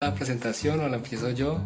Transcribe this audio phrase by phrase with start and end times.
[0.00, 1.58] la presentación o la empiezo yo?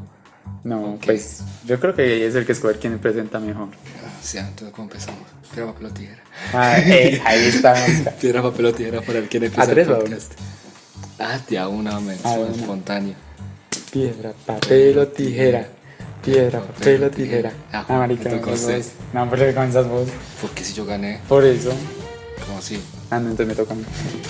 [0.65, 1.04] No, Ok.
[1.04, 3.69] pues yo creo que es el que escoger quién presenta mejor.
[3.69, 5.21] O sea, entonces ¿cómo empezamos?
[5.53, 6.22] Piedra, papel o tijera.
[6.54, 7.74] Ah, eh, ahí está.
[8.18, 10.32] Piedra, papel o tijera para el quien empieza ¿A tres el podcast.
[11.18, 12.14] Ah, tía, una una.
[12.14, 13.14] espontánea.
[13.92, 15.69] Piedra, papel o tijera.
[16.25, 17.53] Piedra, papel o tijera.
[17.71, 18.67] Ah, Ah, marica, me tocó vos.
[19.12, 20.09] No, pero que comenzas vos.
[20.41, 21.71] Porque si yo gané, Por eso.
[22.46, 22.80] ¿cómo así?
[23.11, 23.85] Ah, no, entonces me toca a mí.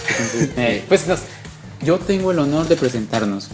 [0.08, 1.22] Entonces, eh, pues nos-
[1.82, 3.48] yo tengo el honor de presentarnos.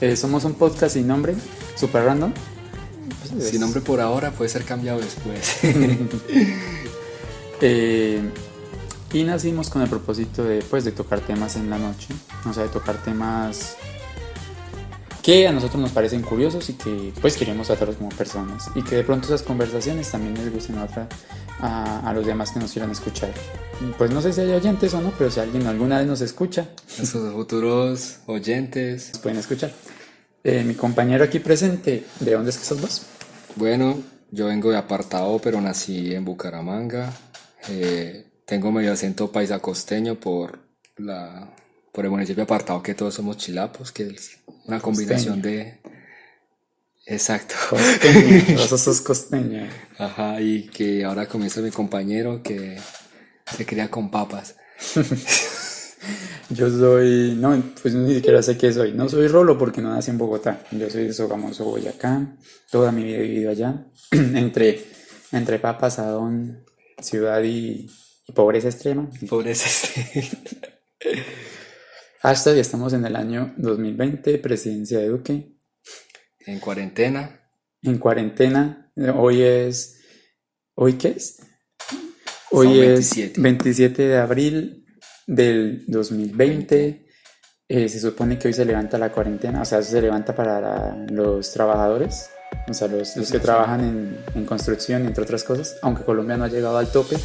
[0.00, 1.34] Eh, somos un podcast sin nombre,
[1.76, 2.32] super random.
[3.34, 5.58] Pues, Sin nombre por ahora puede ser cambiado después.
[7.60, 8.20] Eh,
[9.12, 12.06] y nacimos con el propósito de, pues, de tocar temas en la noche,
[12.48, 13.74] o sea, de tocar temas
[15.24, 18.94] que a nosotros nos parecen curiosos y que pues queremos tratarlos como personas y que
[18.96, 21.08] de pronto esas conversaciones también les gusten a, otra-
[21.60, 23.34] a, a los demás que nos quieran escuchar.
[23.98, 26.68] Pues no sé si hay oyentes o no, pero si alguien alguna vez nos escucha,
[26.96, 29.08] Nuestros futuros oyentes.
[29.14, 29.72] nos pueden escuchar.
[30.44, 33.02] Eh, mi compañero aquí presente, ¿de dónde es que sos vos?
[33.56, 37.12] Bueno, yo vengo de apartado, pero nací en Bucaramanga.
[37.68, 40.60] Eh, tengo medio acento paisa costeño por
[40.96, 41.54] la
[41.92, 45.80] por el municipio de apartado que todos somos chilapos, que es una combinación de
[47.06, 47.54] exacto.
[47.70, 49.66] Costeño, vos sos costeño.
[49.98, 52.78] Ajá, y que ahora comienza mi compañero que
[53.56, 54.54] se cría con papas.
[56.50, 58.92] Yo soy, no, pues ni siquiera sé qué soy.
[58.92, 60.62] No soy Rolo porque no nací en Bogotá.
[60.70, 62.36] Yo soy de Sogamoso, Boyacá.
[62.70, 63.86] Toda mi vida he vivido allá.
[64.10, 64.82] entre,
[65.32, 66.64] entre papas, adón,
[67.00, 67.90] ciudad y,
[68.26, 69.10] y pobreza extrema.
[69.28, 70.28] Pobreza este.
[72.22, 75.52] Hasta ya estamos en el año 2020, presidencia de Duque.
[76.40, 77.40] En cuarentena.
[77.82, 78.90] En cuarentena.
[79.16, 80.00] Hoy es,
[80.74, 81.40] ¿hoy qué es?
[82.50, 83.40] Hoy Son es 27.
[83.40, 84.87] 27 de abril
[85.28, 87.04] del 2020.
[87.68, 91.06] Eh, se supone que hoy se levanta la cuarentena, o sea, se levanta para la-
[91.10, 92.30] los trabajadores,
[92.66, 95.76] o sea, los, los que trabajan en, en construcción, entre otras cosas.
[95.82, 97.16] Aunque Colombia no ha llegado al tope,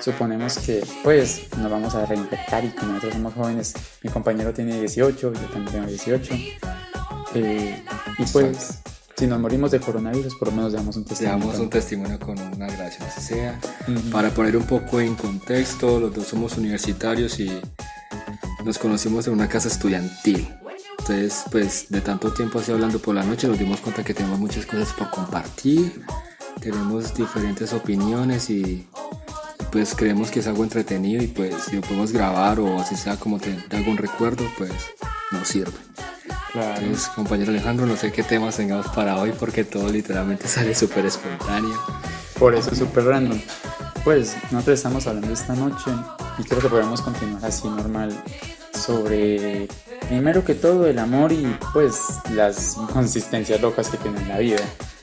[0.00, 4.78] suponemos que pues nos vamos a reinfectar y como nosotros somos jóvenes, mi compañero tiene
[4.78, 6.34] 18, yo también tengo 18.
[7.34, 7.82] eh,
[8.18, 8.78] y pues.
[9.16, 11.38] Si nos morimos de coronavirus, por lo menos damos un testimonio.
[11.40, 13.60] Damos un testimonio con una gracia, así sea.
[14.10, 17.50] Para poner un poco en contexto, los dos somos universitarios y
[18.64, 20.48] nos conocimos en una casa estudiantil.
[20.98, 24.38] Entonces, pues de tanto tiempo así hablando por la noche, nos dimos cuenta que tenemos
[24.38, 26.04] muchas cosas por compartir,
[26.60, 28.86] tenemos diferentes opiniones y,
[29.72, 33.16] pues creemos que es algo entretenido y pues si lo podemos grabar o así sea
[33.16, 34.70] como tener algún recuerdo, pues
[35.30, 35.72] nos sirve.
[36.52, 36.82] Claro.
[36.82, 41.06] Entonces, compañero Alejandro, no sé qué temas tengamos para hoy porque todo literalmente sale súper
[41.06, 41.74] espontáneo.
[42.38, 43.40] Por eso es súper random.
[44.04, 45.90] Pues nosotros estamos hablando esta noche
[46.38, 48.12] y creo que podemos continuar así normal
[48.74, 49.68] sobre,
[50.08, 51.98] primero que todo, el amor y pues
[52.34, 54.60] las inconsistencias locas que tiene la vida.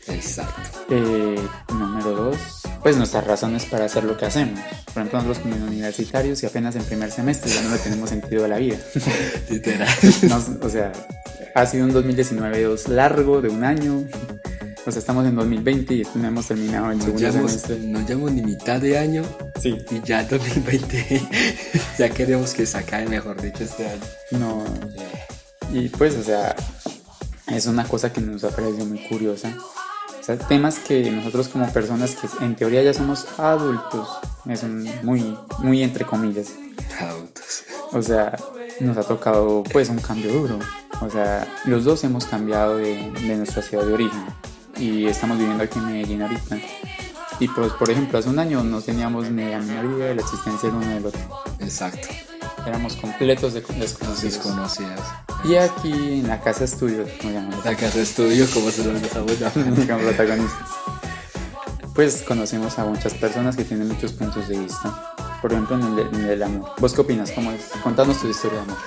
[0.08, 0.62] Exacto.
[0.90, 1.40] Eh,
[1.72, 4.60] número dos, pues nuestras razones para hacer lo que hacemos.
[4.94, 8.46] Por ejemplo, nosotros como universitarios y apenas en primer semestre ya no le tenemos sentido
[8.46, 8.78] a la vida.
[9.50, 9.88] Literal.
[10.30, 10.92] Nos- o sea,
[11.56, 14.04] ha sido un 2019 dos largo de un año.
[14.86, 17.78] O sea, estamos en 2020 y no hemos terminado el segundo semestre.
[17.80, 19.24] no llevamos ni mitad de año
[19.62, 21.22] Sí, y ya 2020
[22.00, 24.02] ya queremos que se acabe, mejor dicho, este año.
[24.32, 24.64] no.
[25.74, 26.56] Y pues, o sea,
[27.48, 29.54] es una cosa que nos ha parecido muy curiosa.
[30.20, 34.08] O sea, temas que nosotros como personas que en teoría ya somos adultos,
[34.48, 34.64] es
[35.04, 36.54] muy, muy entre comillas.
[37.00, 37.64] Adultos.
[37.92, 38.38] O sea,
[38.80, 40.60] nos ha tocado pues un cambio duro.
[41.02, 44.26] O sea, los dos hemos cambiado de, de nuestra ciudad de origen
[44.78, 46.58] y estamos viviendo aquí en Medellín ahorita.
[47.40, 50.22] Y pues, por ejemplo, hace un año no teníamos ni la menor idea de la
[50.22, 51.22] existencia del uno del otro.
[51.60, 52.08] Exacto.
[52.66, 54.22] Éramos completos de desconocidos.
[54.22, 55.00] Desconocidas.
[55.44, 59.88] Y aquí en la casa estudio, como llamamos, La casa estudio, como se estamos llamando.
[59.88, 60.70] como protagonistas,
[61.96, 65.16] pues conocemos a muchas personas que tienen muchos puntos de vista.
[65.42, 66.72] Por ejemplo, en el, en el amor.
[66.80, 67.32] ¿Vos qué opinas?
[67.32, 67.62] ¿Cómo es?
[67.82, 68.78] Contanos tu historia de amor.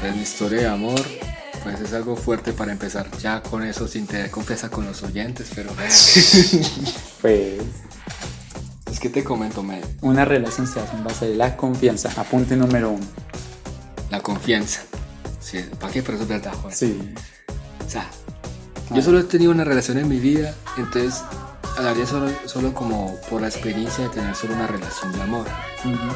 [0.00, 1.00] Pues mi historia de amor,
[1.62, 3.06] pues es algo fuerte para empezar.
[3.18, 5.70] Ya con eso, sin tener confianza con los oyentes, pero
[7.20, 7.60] Pues
[8.90, 12.10] es que te comento, me, una relación se hace en base a la confianza.
[12.16, 13.06] Apunte número uno.
[14.10, 14.82] la confianza.
[15.50, 15.98] Sí, ¿para qué?
[15.98, 16.76] Es verdad, joder.
[16.76, 17.12] Sí.
[17.84, 18.08] O sea,
[18.90, 21.24] yo solo he tenido una relación en mi vida, entonces
[21.76, 25.46] hablaría solo, solo como por la experiencia de tener solo una relación de amor.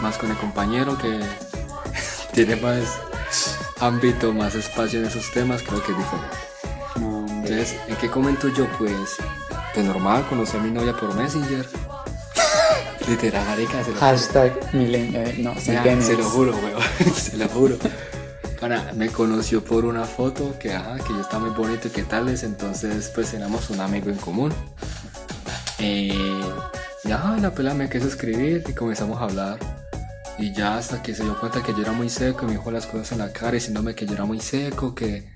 [0.01, 1.19] Más con el compañero que
[2.33, 3.01] tiene más
[3.81, 6.37] ámbito, más espacio en esos temas, creo que es diferente.
[7.01, 7.27] No.
[7.29, 8.69] Entonces, ¿en qué comento yo?
[8.79, 9.17] Pues,
[9.75, 11.69] pues normal, conocí a mi novia por Messenger.
[13.09, 13.99] Literal, marica, se lo.
[13.99, 17.15] Hashtag milen eh, no, Ya, se lo juro, weón.
[17.17, 17.77] se lo juro.
[18.65, 22.03] Pana, me conoció por una foto que, ajá, que yo estaba muy bonito y qué
[22.03, 24.55] tales, entonces pues éramos un amigo en común.
[25.79, 26.43] Eh,
[27.05, 29.59] ya la pela me quiso escribir y comenzamos a hablar.
[30.39, 32.71] Y ya hasta que se dio cuenta que yo era muy seco y me dijo
[32.71, 35.31] las cosas en la cara diciéndome que yo era muy seco, que,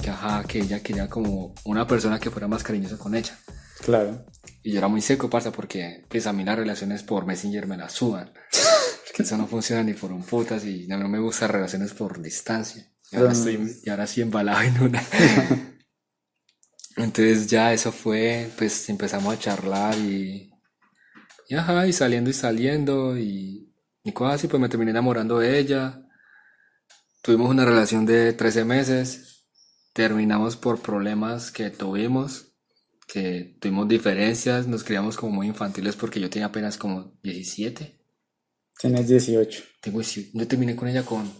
[0.00, 3.36] que ajá, que ella quería como una persona que fuera más cariñosa con ella.
[3.84, 4.24] Claro.
[4.62, 7.76] Y yo era muy seco, pasa, porque pues a mí las relaciones por Messenger me
[7.76, 8.30] las suban.
[9.20, 12.90] Eso no funciona ni por un putas y no me gustan relaciones por distancia.
[13.12, 15.02] Y ahora, estoy, y ahora sí embalado en una.
[16.96, 20.52] Entonces ya eso fue, pues empezamos a charlar y,
[21.48, 23.74] y ajá, y saliendo y saliendo y,
[24.04, 26.02] y cosas así, pues me terminé enamorando de ella.
[27.22, 29.46] Tuvimos una relación de 13 meses,
[29.92, 32.54] terminamos por problemas que tuvimos,
[33.06, 37.99] que tuvimos diferencias, nos criamos como muy infantiles porque yo tenía apenas como 17.
[38.80, 39.62] Tienes 18.
[39.80, 41.30] Tengo, yo terminé con ella con,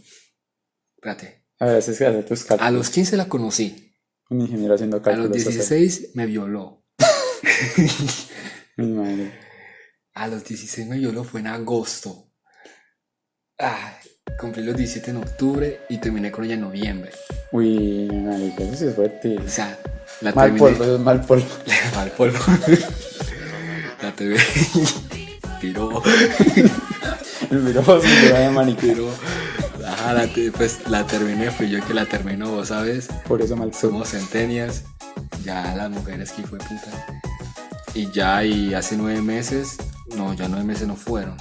[0.97, 1.47] espérate.
[1.59, 2.69] A ver, es que hacer tus cálculos.
[2.69, 3.95] A los 15 la conocí.
[4.29, 6.85] Un ingeniero haciendo A los 16 me violó.
[8.77, 9.33] Mi madre.
[10.15, 12.31] A los 16 me violó, fue en agosto.
[13.59, 13.99] Ah,
[14.39, 17.11] cumplí los 17 en octubre y terminé con ella en noviembre.
[17.53, 19.39] Uy, marica, eso sí es fuerte.
[19.39, 19.79] O sea,
[20.21, 20.77] la Mal terminé.
[20.77, 21.47] polvo, mal polvo.
[21.95, 22.39] Mal polvo.
[24.03, 24.43] la terminé.
[25.61, 26.03] Piró.
[27.51, 28.81] El micrófono se vaya marica.
[28.81, 29.09] Piró.
[29.87, 33.09] Ajá, la, pues la terminé, fui yo que la terminó, vos sabes.
[33.27, 33.75] Por eso mal.
[33.75, 34.85] Somos centenias.
[35.45, 37.07] Ya las mujeres que fue puta.
[37.95, 39.77] Y ya, y hace nueve meses,
[40.15, 41.37] no, ya nueve meses no fueron.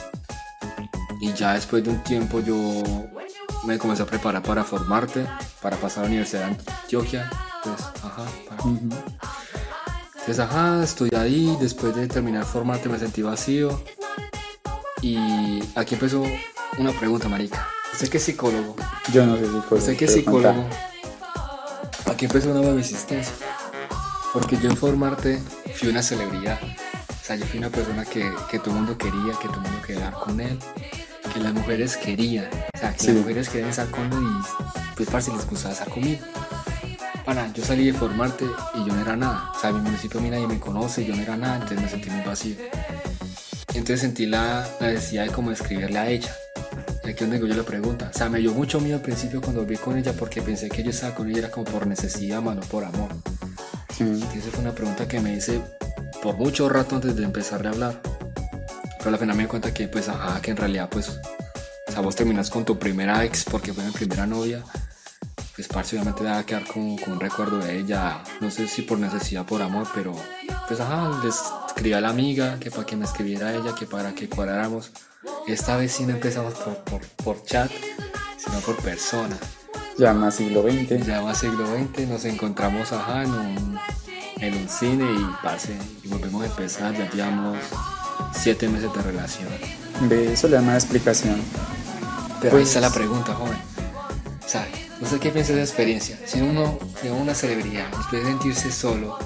[1.22, 2.82] Y ya después de un tiempo yo
[3.66, 5.26] me comencé a preparar para formarte,
[5.62, 7.30] para pasar a la Universidad de Antioquia.
[7.64, 8.64] Pues, ajá, para-.
[8.64, 11.56] Entonces, ajá, estoy ahí.
[11.60, 13.80] Después de terminar formarte me sentí vacío.
[15.02, 16.24] Y aquí empezó
[16.78, 17.68] una pregunta, marica.
[17.94, 18.76] Usted que es psicólogo,
[19.12, 19.76] Yo no soy psicólogo.
[19.78, 20.20] usted que es contá.
[20.54, 20.70] psicólogo,
[22.12, 23.34] aquí empezó una nueva existencia.
[24.34, 25.42] Porque yo en formarte
[25.76, 26.60] fui una celebridad.
[26.62, 29.62] O sea, yo fui una persona que, que todo el mundo quería, que todo el
[29.72, 30.60] mundo quería hablar con él,
[31.34, 32.48] que las mujeres querían.
[32.76, 33.08] O sea, que Sí.
[33.08, 36.20] las mujeres querían estar conmigo y pues parce les gustaba estar conmigo.
[37.26, 39.52] Pana, yo salí de formarte y yo no era nada.
[39.56, 41.82] O sea, en mi municipio a mí nadie me conoce, yo no era nada, entonces
[41.82, 42.56] me sentí muy vacío.
[43.70, 46.36] Entonces sentí la, la necesidad de como escribirle a ella.
[47.04, 48.12] Y aquí donde digo yo la pregunta.
[48.14, 50.84] O sea, me dio mucho miedo al principio cuando volví con ella porque pensé que
[50.84, 53.10] yo estaba con ella era como por necesidad, mano, por amor.
[53.96, 54.04] Sí.
[54.04, 55.62] Y esa fue una pregunta que me hice
[56.22, 58.02] por mucho rato antes de empezar a hablar.
[58.98, 61.20] Pero al final me di cuenta que, pues, ajá, que en realidad, pues,
[61.88, 64.62] o sea, vos terminas con tu primera ex porque fue mi primera novia.
[65.56, 68.24] Pues, parce, obviamente va a quedar con, con un recuerdo de ella.
[68.42, 70.14] No sé si por necesidad, por amor, pero,
[70.68, 71.36] pues, ajá, les
[71.80, 74.92] escribí a la amiga que para que me escribiera ella, que para que cuadráramos.
[75.48, 77.72] Esta vez sí no empezamos por, por, por chat,
[78.38, 79.38] sino por persona.
[80.14, 81.08] Más siglo XX.
[81.24, 83.80] Más siglo XX nos encontramos ajá, en, un,
[84.42, 85.74] en un cine y parce,
[86.04, 87.58] y volvemos a empezar, ya llevamos
[88.34, 89.48] siete meses de relación.
[90.02, 91.42] Ve, eso le da más explicación.
[92.42, 93.58] Pero Pues- ahí está la pregunta, joven.
[94.46, 94.68] O sea,
[95.00, 96.20] no sé qué piensa de esa experiencia.
[96.26, 99.18] Si uno de una celebridad después de sentirse solo,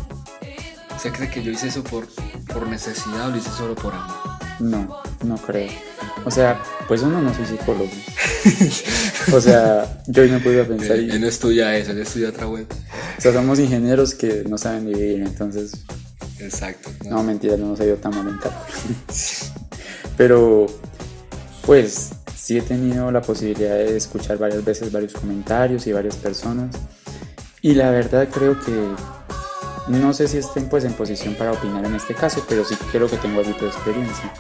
[0.96, 2.08] ¿usted cree que yo hice eso por,
[2.54, 4.34] por necesidad o lo hice solo por amor?
[4.60, 5.72] No, no creo.
[6.26, 7.90] O sea, pues uno no soy psicólogo.
[9.34, 10.98] o sea, yo no podía pensar.
[10.98, 12.68] Él, él Y, no estudia eso, él estudia otra web.
[13.18, 15.74] o sea, somos ingenieros que no saben dividir, entonces.
[16.40, 16.90] Exacto.
[17.10, 18.40] No, mentira, no nos ha ido tan mal en.
[20.18, 20.68] Pero,
[21.66, 26.76] pues, sí he tenido la posibilidad de escuchar varias veces varios comentarios y varias personas.
[27.62, 28.72] Y la verdad creo que
[29.88, 33.10] no sé si estén pues en posición para opinar en este caso, pero sí creo
[33.10, 34.34] que tengo algo de experiencia.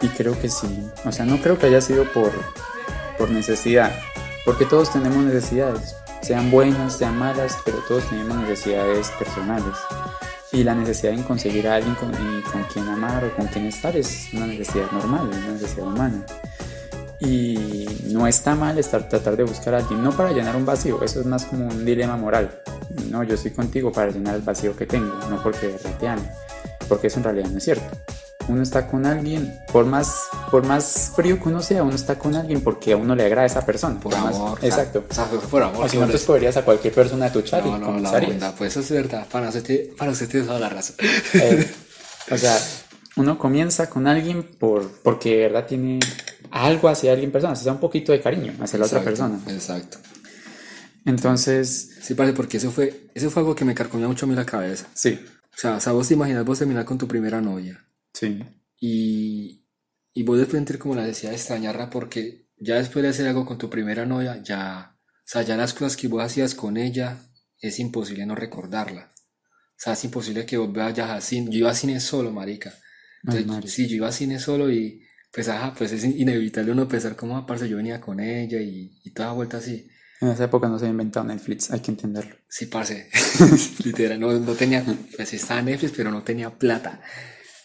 [0.00, 0.88] Y creo que sí.
[1.04, 2.32] O sea, no creo que haya sido por,
[3.18, 3.92] por necesidad.
[4.44, 5.94] Porque todos tenemos necesidades.
[6.22, 9.74] Sean buenas, sean malas, pero todos tenemos necesidades personales.
[10.52, 12.10] Y la necesidad de conseguir a alguien con,
[12.50, 16.24] con quien amar o con quien estar es una necesidad normal, una necesidad humana.
[17.20, 21.02] Y no está mal estar, tratar de buscar a alguien, no para llenar un vacío,
[21.02, 22.62] eso es más como un dilema moral.
[23.10, 26.22] No, yo estoy contigo para llenar el vacío que tengo, no porque te ame,
[26.88, 27.84] porque eso en realidad no es cierto.
[28.48, 32.34] Uno está con alguien, por más, por más frío que uno sea, uno está con
[32.34, 34.00] alguien porque a uno le agrada esa persona.
[34.00, 34.58] Por amor.
[34.62, 35.04] Exacto.
[35.08, 35.82] O sea, fue por amor.
[35.84, 38.80] Les- tú escogerías a cualquier persona de tu chat No, y no, la pues eso
[38.80, 39.26] es verdad.
[39.30, 40.96] Para usted, para usted tiene toda la razón.
[41.34, 41.70] Eh,
[42.32, 42.58] o sea,
[43.16, 46.00] uno comienza con alguien por, porque de verdad tiene
[46.50, 49.40] algo hacia alguien persona, o sea, un poquito de cariño hacia la otra persona.
[49.48, 49.98] Exacto.
[51.04, 54.34] Entonces, Sí, parece porque eso fue, eso fue algo que me carcomía mucho a mí
[54.34, 54.86] la cabeza.
[54.94, 55.18] sí,
[55.54, 58.42] O sea, o sea, vos te imaginas vos terminar con tu primera novia sí,
[58.78, 59.64] y,
[60.12, 63.46] y vos después sentir como la necesidad de extrañarla porque ya después de hacer algo
[63.46, 64.96] con tu primera novia, ya,
[65.30, 67.18] sea, ya las cosas que vos hacías con ella,
[67.60, 69.12] es imposible no recordarla.
[69.14, 71.50] O sea, es imposible que vos vayas a cine.
[71.52, 72.74] Yo iba a cine solo, marica.
[73.22, 77.16] Entonces, sí, yo iba a cine solo y pues ajá, pues es inevitable uno pensar
[77.16, 79.88] cómo aparte yo venía con ella y, y toda vuelta así.
[80.20, 82.36] En esa época no se había inventado Netflix, hay que entenderlo.
[82.48, 83.08] Sí, parce.
[83.84, 84.84] Literal, no, no tenía,
[85.16, 87.00] pues estaba Netflix, pero no tenía plata.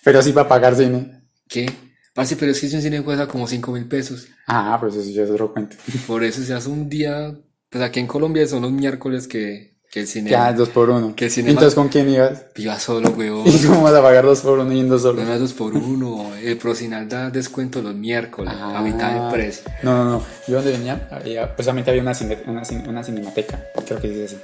[0.04, 1.24] Pero sí para pagar cine.
[1.50, 1.70] ¿Qué?
[2.14, 4.30] Parce, pero es que un cine cuesta como 5 mil pesos.
[4.48, 5.76] Ah, pues eso ya es otro cuento.
[6.08, 7.38] Por eso se hace un día,
[7.70, 10.30] pues aquí en Colombia son los miércoles que, que el cine.
[10.30, 11.16] Ya, dos por uno.
[11.16, 12.42] Que el Entonces, ¿con quién ibas?
[12.58, 13.44] Iba solo, weón.
[13.48, 15.24] ¿Y cómo vas a pagar dos por uno yendo solo?
[15.24, 16.36] No dos por uno.
[16.36, 19.64] El Procinal da descuento los miércoles, a mitad de precio.
[19.84, 20.24] No, no, no.
[20.50, 24.26] Yo donde venía, había, pues mitad había una, cine- una, una cinemateca, creo que dice
[24.26, 24.38] así.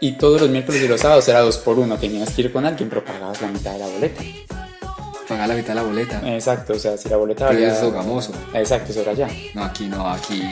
[0.00, 1.96] Y todos los miércoles y los sábados era dos por uno.
[1.96, 4.22] Tenías que ir con alguien, pero pagabas la mitad de la boleta.
[5.28, 6.20] Pagar la mitad de la boleta.
[6.34, 8.32] Exacto, o sea, si la boleta Pero valía- eso es gamoso.
[8.54, 9.28] Exacto, eso era ya.
[9.54, 10.42] No, aquí no, aquí.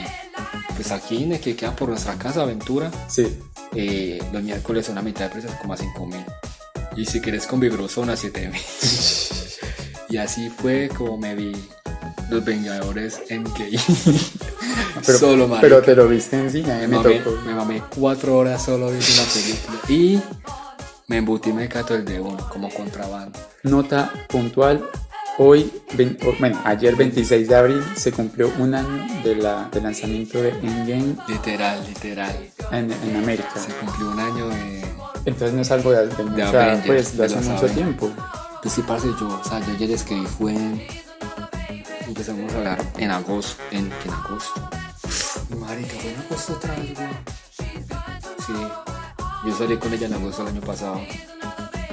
[0.79, 3.37] Pues aquí en el que queda por nuestra casa, Aventura, Sí.
[3.75, 6.23] eh, los miércoles son a mitad de precio, como a 5 mil.
[6.95, 8.61] Y si quieres con Vibrozona, 7 mil.
[10.09, 11.51] y así fue como me vi
[12.29, 13.77] Los Vengadores Endgame.
[15.05, 15.61] Pero, solo, marica.
[15.61, 17.41] pero te lo viste en cine, me, me mamé, tocó.
[17.45, 19.79] me mamé cuatro horas solo viendo una película.
[19.89, 20.21] Y
[21.07, 23.37] me embutí y me cato el de uno, como contrabando.
[23.63, 24.89] Nota puntual.
[25.41, 25.71] Hoy,
[26.39, 31.15] bueno, ayer 26 de abril se cumplió un año de la, del lanzamiento de Endgame
[31.29, 32.35] Literal, literal.
[32.73, 33.49] en, en América.
[33.55, 34.83] Se cumplió un año de.
[35.23, 37.73] Entonces no es algo de, de mucha, Avengers, pues, de hace mucho Avengers.
[37.73, 38.11] tiempo.
[38.61, 40.53] Pues sí, parce, yo, o sea, yo ayer escribí fue.
[42.05, 44.69] Empezamos a hablar en agosto, en, en agosto.
[45.57, 46.97] Marica, fue en agosto otra vez.
[48.45, 48.53] Sí,
[49.47, 50.99] yo salí con ella en agosto del año pasado.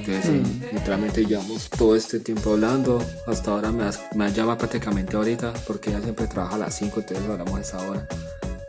[0.06, 3.02] Entonces, sí, literalmente llevamos todo este tiempo hablando.
[3.26, 7.00] Hasta ahora me, has- me llama prácticamente ahorita porque ella siempre trabaja a las 5,
[7.00, 8.06] entonces hablamos a esa hora.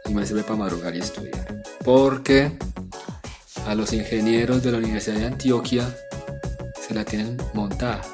[0.05, 1.63] Y me sirve para madrugar y estudiar.
[1.83, 2.51] Porque
[3.65, 5.83] a los ingenieros de la Universidad de Antioquia
[6.87, 8.01] se la tienen montada.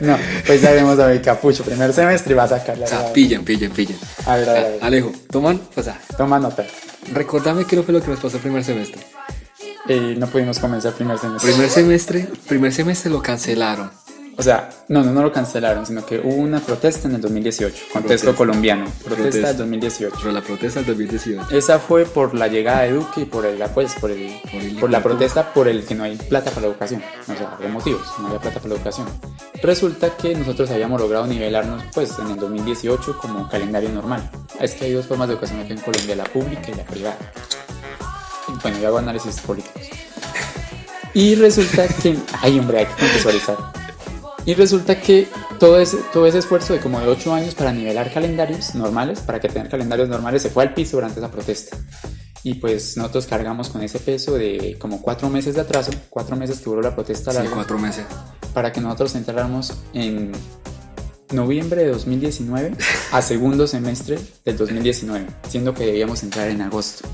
[0.00, 1.62] No, pues ya vemos a ver Capucho.
[1.62, 2.86] Primer semestre y va a sacarla.
[2.86, 3.98] O sea, pillen, pillen, pillen.
[4.26, 4.78] A ver, a ver, a ver.
[4.82, 6.64] Alejo, toman, pues ah, Toma nota.
[7.12, 9.02] recordame qué fue lo que nos pasó el primer semestre.
[9.88, 11.50] Y no pudimos comenzar primer semestre.
[11.52, 13.90] Primer semestre, primer semestre lo cancelaron.
[14.36, 17.74] O sea, no, no, no lo cancelaron, sino que hubo una protesta en el 2018.
[17.92, 18.34] Contexto Protesta.
[18.34, 18.84] colombiano.
[19.04, 19.48] Protesta Protesta.
[19.48, 20.16] del 2018.
[20.18, 21.56] Pero la protesta del 2018.
[21.58, 24.76] Esa fue por la llegada de Duque y por el, pues, por, el, Por el-
[24.78, 27.02] por la protesta por el que no hay plata para la educación.
[27.22, 29.08] O sea, de motivos, no había plata para la educación.
[29.62, 34.30] Resulta que nosotros habíamos logrado nivelarnos pues en el 2018 como calendario normal.
[34.58, 37.18] Es que hay dos formas de educación aquí en Colombia, la pública y la privada.
[38.62, 39.82] Bueno, yo hago análisis políticos.
[41.14, 42.16] Y resulta que...
[42.40, 43.56] Ay, hombre, hay que contextualizar.
[44.46, 48.12] Y resulta que todo ese, todo ese esfuerzo de como de 8 años para nivelar
[48.12, 51.76] calendarios normales, para que tener calendarios normales, se fue al piso durante esa protesta.
[52.42, 56.58] Y pues nosotros cargamos con ese peso de como 4 meses de atraso, 4 meses
[56.58, 58.04] que duró la protesta Sí, larga, cuatro meses.
[58.54, 60.32] para que nosotros entráramos en
[61.32, 62.72] noviembre de 2019
[63.12, 67.06] a segundo semestre del 2019, siendo que debíamos entrar en agosto.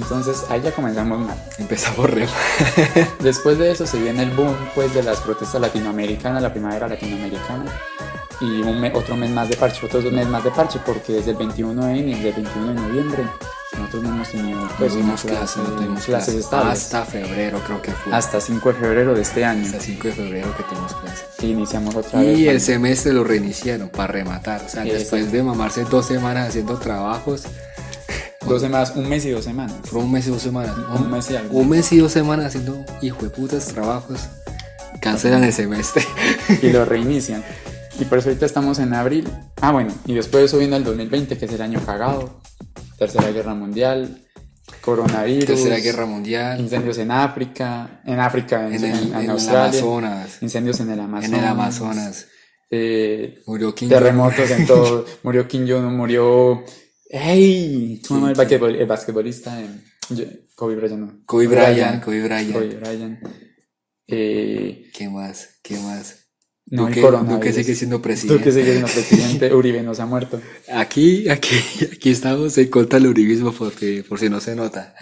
[0.00, 1.36] Entonces ahí ya comenzamos mal.
[1.58, 2.26] Empezamos re
[3.20, 7.64] Después de eso se viene el boom pues de las protestas latinoamericanas, la primavera latinoamericana
[8.40, 11.32] y un otro mes más de parche, otros dos meses más de parche porque desde
[11.32, 13.24] el 21 de enero y desde el 21 de noviembre
[13.76, 16.38] nosotros no hemos tenido pues no tuvimos clase, clase, no tuvimos clases clase.
[16.38, 18.14] estables Hasta febrero creo que fue.
[18.14, 21.24] hasta 5 de febrero de este año Hasta 5 de febrero que tenemos clase.
[21.38, 22.38] que iniciamos otra vez.
[22.38, 24.62] Y el semestre lo reiniciaron para rematar.
[24.64, 27.42] O sea, después de mamarse dos semanas haciendo trabajos,
[28.48, 29.76] dos semanas, un mes y dos semanas.
[29.84, 30.74] fueron un mes y dos semanas.
[30.98, 31.58] Un mes y algo.
[31.58, 34.20] Un mes y dos semanas haciendo hijo de putas trabajos.
[35.00, 36.02] Cancelan el semestre.
[36.62, 37.44] y lo reinician.
[38.00, 39.28] Y por eso ahorita estamos en abril.
[39.60, 42.40] Ah, bueno, y después viene el 2020, que es el año cagado.
[42.98, 44.24] Tercera Guerra Mundial,
[44.80, 46.60] coronavirus, Tercera Guerra Mundial.
[46.60, 50.42] incendios en África, en África, en, En el, en- el Amazonas.
[50.42, 51.32] incendios en el Amazonas.
[51.32, 52.26] En el Amazonas.
[52.70, 55.04] eh, Murió Kim terremotos en todo.
[55.22, 56.62] Murió Kim Jong, murió.
[57.08, 58.02] ¡Ey!
[58.06, 59.60] ¿Cómo se llama el, basquetbol- el basquetbolista?
[59.62, 61.22] eh, Kobe Bryant, no.
[61.26, 62.52] Kobe Bryant, Kobe Bryant.
[62.52, 63.18] Kobe Bryant.
[64.06, 65.60] Eh, ¿Qué más?
[65.62, 66.24] ¿Qué más?
[66.66, 67.00] no, Duque.
[67.00, 68.38] Duque sigue siendo presidente.
[68.38, 69.54] Duque sigue siendo presidente.
[69.54, 70.40] Uribe no se ha muerto.
[70.72, 71.54] Aquí, aquí,
[71.92, 74.94] aquí estamos en contra del uribismo porque, por si no se nota.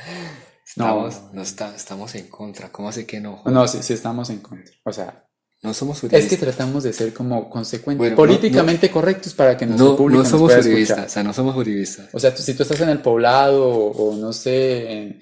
[0.64, 1.42] Estamos, no.
[1.42, 2.70] está, estamos en contra.
[2.70, 3.42] ¿Cómo hace que no?
[3.46, 4.72] No, sí, sí estamos en contra.
[4.84, 5.25] O sea,
[5.66, 6.38] No somos es que uribistas.
[6.38, 10.23] tratamos de ser como consecuentes, Bueno, no- políticamente correctos para que nuestro No, público no
[10.23, 10.99] nos somos pueda uribistas.
[10.99, 11.06] escuchar.
[11.11, 12.08] O sea, no somos uribistas.
[12.12, 15.20] O sea, tú- si tú estás en el poblado o, o no sé, en,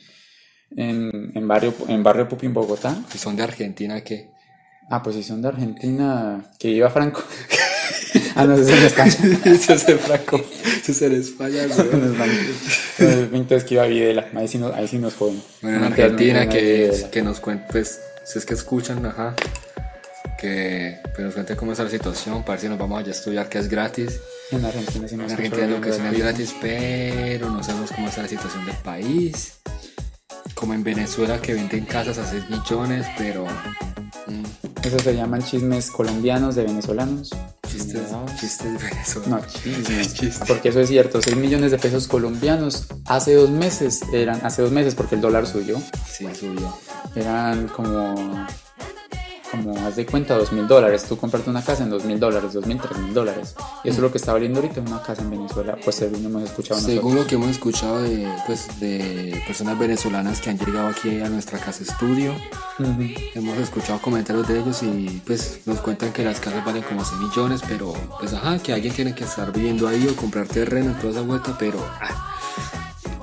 [0.76, 4.30] en, en barrio, en barrio Pupi en Bogotá, Si son de Argentina, ¿qué?
[4.90, 7.22] ah, pues si son de Argentina, que iba Franco.
[8.36, 9.40] Ah, no, eso es en España.
[9.44, 10.36] Eso es en Franco.
[10.82, 11.62] Eso es en España,
[12.98, 14.26] Entonces que iba Videla.
[14.34, 15.40] Ahí sí nos, ahí sí nos joden.
[15.62, 19.34] Bueno, en Argentina, que, que nos cuenten, pues, si es que escuchan, ajá,
[20.38, 23.58] que nos cuenten cómo está la situación, para si nos vamos allá a estudiar, que
[23.58, 24.20] es gratis.
[24.50, 28.28] En Argentina sí En Argentina la educación es gratis, pero no sabemos cómo está la
[28.28, 29.54] situación del país.
[30.54, 33.44] Como en Venezuela, que venden casas a 6 millones, pero...
[34.26, 34.44] mm,
[34.86, 37.30] Eso se llaman chismes colombianos de venezolanos.
[37.68, 38.02] chistes,
[38.40, 39.28] chistes Venezuela.
[39.28, 40.14] No, chismes.
[40.14, 40.46] Chistes.
[40.46, 44.70] Porque eso es cierto, 6 millones de pesos colombianos hace dos meses eran, hace dos
[44.70, 46.76] meses porque el dólar subió, Sí, subió.
[47.16, 48.46] eran como,
[49.56, 51.04] como haz de cuenta, dos mil dólares.
[51.08, 53.54] Tú compraste una casa en dos mil dólares, dos mil, tres mil dólares.
[53.84, 56.42] Y eso es lo que está valiendo ahorita una casa en Venezuela, pues según hemos
[56.42, 61.20] escuchado Según lo que hemos escuchado de, pues, de personas venezolanas que han llegado aquí
[61.20, 62.34] a nuestra casa estudio,
[63.34, 67.20] hemos escuchado comentarios de ellos y pues nos cuentan que las casas valen como 6
[67.20, 70.98] millones, pero pues ajá, que alguien tiene que estar viviendo ahí o comprar terreno en
[70.98, 72.34] toda esa vuelta, pero ah,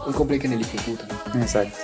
[0.05, 1.07] un complique en el hijo puta.
[1.39, 1.77] Exacto.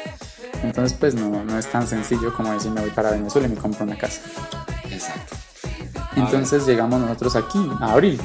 [0.63, 3.57] Entonces, pues no, no es tan sencillo como decir me voy para Venezuela y me
[3.57, 4.21] compro una casa.
[4.91, 5.35] Exacto.
[6.15, 8.19] Entonces llegamos nosotros aquí, a abril,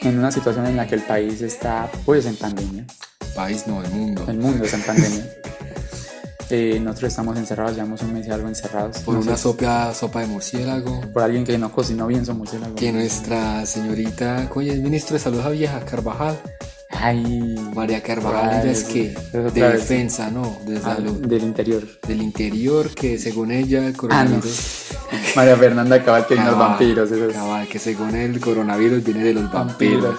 [0.00, 2.86] en una situación en la que el país está pues en pandemia.
[3.34, 4.24] País no, el mundo.
[4.28, 5.26] El mundo está en pandemia.
[6.50, 8.98] Eh, nosotros estamos encerrados, llevamos un mes y algo encerrados.
[8.98, 11.00] Por No una sopa, sopa de murciélago.
[11.12, 12.74] por alguien que no cocinó bien su murciélago.
[12.74, 16.38] Que nuestra señorita, oye, el ministro de Salud la vieja, Carvajal,
[16.90, 21.82] Ay, María Carvajal, es que de defensa, no, de ah, del interior.
[22.06, 23.96] del interior, que según ella el Ah, no.
[23.96, 24.84] coronavirus,
[25.36, 27.10] María Fernanda Cabal, que unos Cabal, vampiros.
[27.10, 30.18] Esos cabal, que según el coronavirus viene de los vampiros.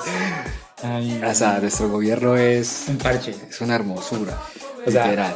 [0.83, 3.33] Ay, O sea, nuestro gobierno es, un parche.
[3.49, 4.37] es una hermosura,
[4.85, 5.35] O literal.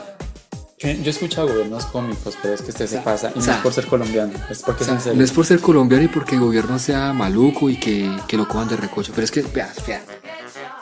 [0.77, 3.31] Yo yo he escuchado gobiernos cómicos, pero es que este se sea, pasa.
[3.35, 5.17] Y o no es por ser colombiano, es porque es en serio.
[5.17, 8.47] no es por ser colombiano y porque el gobierno sea maluco y que, que lo
[8.47, 10.01] cojan de recocho, pero es que, vea, vea,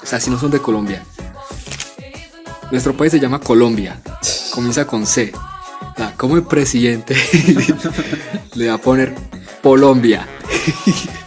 [0.01, 1.03] o sea, si no son de Colombia.
[2.71, 4.01] Nuestro país se llama Colombia,
[4.51, 5.31] comienza con C.
[5.95, 7.15] Sea, como el presidente
[8.55, 9.15] le va a poner
[9.63, 10.27] Colombia.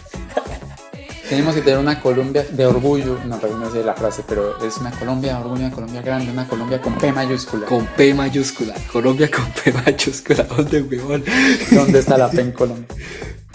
[1.31, 3.17] Tenemos que tener una Colombia de orgullo.
[3.25, 6.29] No, pero no sé la frase, pero es una Colombia de orgullo, una Colombia grande,
[6.29, 7.67] una Colombia con P mayúscula.
[7.67, 8.73] Con P mayúscula.
[8.91, 10.43] Colombia con P mayúscula.
[10.57, 11.23] ¿Dónde, weón?
[11.71, 12.87] ¿Dónde está la P en Colombia?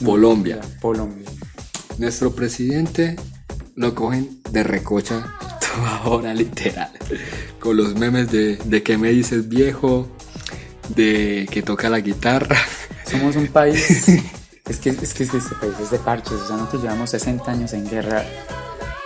[0.03, 0.61] Colombia.
[0.81, 1.31] Colombia.
[1.99, 3.17] Nuestro presidente
[3.77, 6.91] lo cogen de recocha toda hora, literal.
[7.61, 10.09] Con los memes de, de que me dices viejo,
[10.89, 12.57] de que toca la guitarra.
[13.09, 14.09] Somos un país.
[14.69, 16.33] es, que, es que este país es de parches.
[16.33, 18.25] O sea, nosotros llevamos 60 años en guerra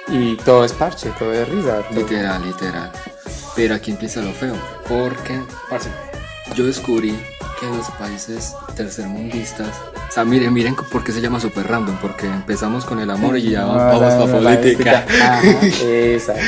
[0.09, 1.83] y todo es parche, todo es risa.
[1.89, 2.91] todo- Literal, literal.
[3.57, 4.55] Pero aquí empieza lo feo.
[4.89, 5.89] Porque, parce,
[6.55, 7.19] yo descubrí
[7.61, 9.69] que los países tercermundistas.
[10.09, 11.97] O sea, miren, miren por qué se llama super random.
[12.01, 15.05] Porque empezamos con el amor y ya No, vamos la- política.
[15.09, 15.41] Ajá,
[15.83, 16.43] exacto.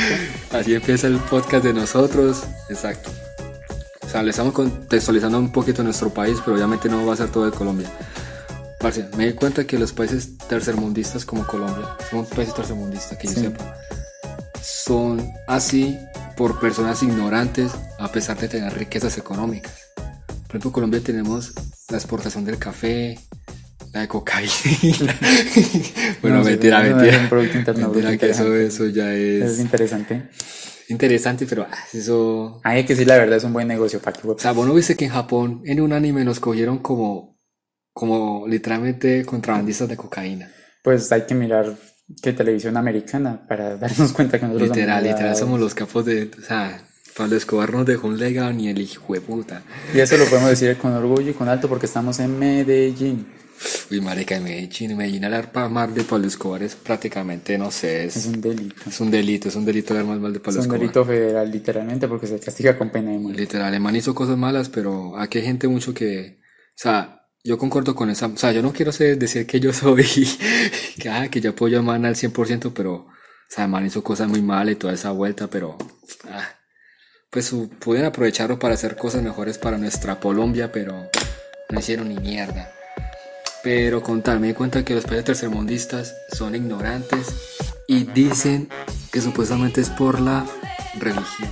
[0.57, 2.43] Así empieza el podcast de nosotros.
[2.69, 3.09] Exacto.
[4.05, 7.29] O sea, le estamos contextualizando un poquito nuestro país, pero obviamente no va a ser
[7.29, 7.89] todo de Colombia.
[8.79, 13.33] Parce, me di cuenta que los países tercermundistas como Colombia, son países tercermundistas que yo
[13.33, 13.75] sepa,
[14.61, 15.97] son así
[16.35, 19.71] por personas ignorantes a pesar de tener riquezas económicas.
[20.53, 21.51] Por ejemplo, en Colombia tenemos
[21.89, 23.17] la exportación del café,
[23.91, 24.51] la de cocaína.
[26.21, 27.15] bueno, No, sí, mentira, no, mentira.
[27.17, 30.29] es un Producto Interno Bruto mentira que eso, eso ya Es es interesante.
[30.89, 32.61] interesante, pero ah, eso...
[32.63, 34.75] Hay que decir la verdad, es un buen negocio para que O sea, vos no
[34.75, 37.35] viste que en Japón en un anime nos cogieron como,
[37.91, 40.51] como literalmente contrabandistas de cocaína.
[40.83, 41.75] Pues hay que mirar
[42.21, 46.29] qué televisión americana para darnos cuenta que nosotros Literal, somos literal somos los capos de...
[46.37, 46.79] O sea,
[47.15, 49.63] Pablo Escobar nos dejó un legado ni el hijo de puta.
[49.93, 53.27] Y eso lo podemos decir con orgullo y con alto porque estamos en Medellín.
[53.91, 55.23] Uy, marica, en Medellín, Medellín
[55.53, 58.75] pa- mal de Pablo Escobar es prácticamente, no sé, Es es, un delito.
[58.89, 60.79] es un delito, es un delito hablar más mal de Es Pablo un Escobar.
[60.81, 63.39] delito federal, literalmente, porque se castiga con pena de muerte.
[63.41, 67.57] Literal, el man hizo cosas malas, pero aquí hay gente mucho que, o sea, yo
[67.57, 70.03] concuerdo con esa, o sea, yo no quiero decir que yo soy,
[70.99, 73.07] que, ah, que yo apoyo a man al 100%, pero, o
[73.47, 75.77] sea, man hizo cosas muy malas y toda esa vuelta, pero,
[76.29, 76.49] ah,
[77.33, 81.09] pues pueden aprovecharlo para hacer cosas mejores para nuestra Colombia, pero
[81.71, 82.71] no hicieron ni mierda.
[83.63, 87.27] Pero con tal, me di cuenta que los países tercermundistas son ignorantes
[87.87, 88.69] y dicen
[89.11, 90.45] que supuestamente es por la
[90.99, 91.49] religión.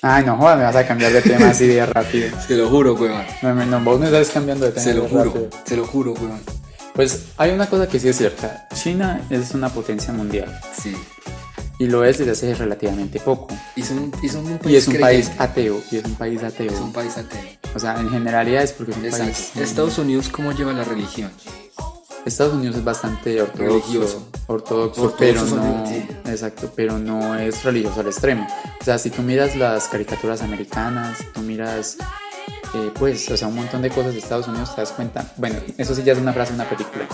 [0.00, 2.30] Ay, no jodas, me vas a cambiar de tema así de rápido.
[2.48, 3.24] Se lo juro, weón.
[3.42, 4.84] No, no, no, vos me estás cambiando de tema.
[4.84, 5.48] Se lo juro, rápido.
[5.64, 6.40] se lo juro, weón.
[6.94, 8.68] Pues hay una cosa que sí es cierta.
[8.74, 10.96] China es una potencia mundial Sí.
[11.82, 13.48] Y lo es desde hace relativamente poco.
[13.74, 16.40] Y son, y son un país Y es un país ateo, y es un país
[16.42, 16.70] ateo.
[16.72, 17.40] Es un país ateo.
[17.74, 19.24] O sea, en generalidad es porque es un Exacto.
[19.24, 19.56] país...
[19.56, 21.32] Estados Unidos, ¿cómo lleva la religión?
[22.24, 24.28] Estados Unidos es bastante ortodoxo, Religioso.
[24.46, 26.06] ortodoxo, Ortodoxo pero no, sí.
[26.26, 28.46] exacto, pero no es religioso al extremo.
[28.80, 31.96] O sea, si tú miras las caricaturas americanas, tú miras,
[32.74, 35.32] eh, pues, o sea, un montón de cosas de Estados Unidos, te das cuenta.
[35.36, 37.08] Bueno, eso sí ya es una frase de una película.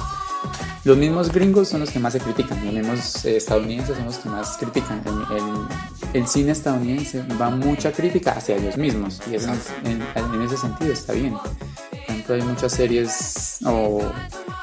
[0.89, 4.17] Los mismos gringos son los que más se critican, los mismos eh, estadounidenses son los
[4.17, 5.03] que más critican.
[5.05, 9.51] El, el- el cine estadounidense va mucha crítica hacia ellos mismos y eso
[9.85, 11.35] en, en ese sentido está bien.
[11.35, 14.01] Por ejemplo, hay muchas series o,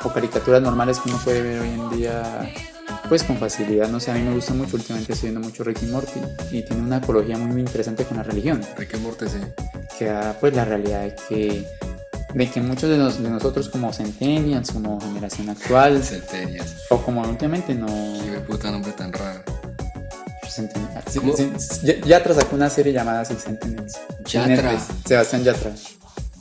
[0.04, 2.52] o caricaturas normales que uno puede ver hoy en día
[3.08, 3.88] pues con facilidad.
[3.90, 6.20] No sé, a mí me gusta mucho, últimamente estoy viendo mucho Ricky Morty
[6.52, 9.38] y tiene una apología muy, muy interesante con la religión Rick and Morty, sí.
[10.00, 11.68] que da pues la realidad de que,
[12.36, 16.76] de que muchos de, nos- de nosotros como centennials, como generación actual, Centenias.
[16.90, 17.88] o como últimamente no...
[17.88, 19.42] Qué puta nombre tan raro.
[20.48, 21.22] Sí,
[22.06, 23.96] Yatra sacó una serie llamada así, Centennials.
[24.26, 24.78] Yatra.
[25.06, 25.72] Sebastián Yatra.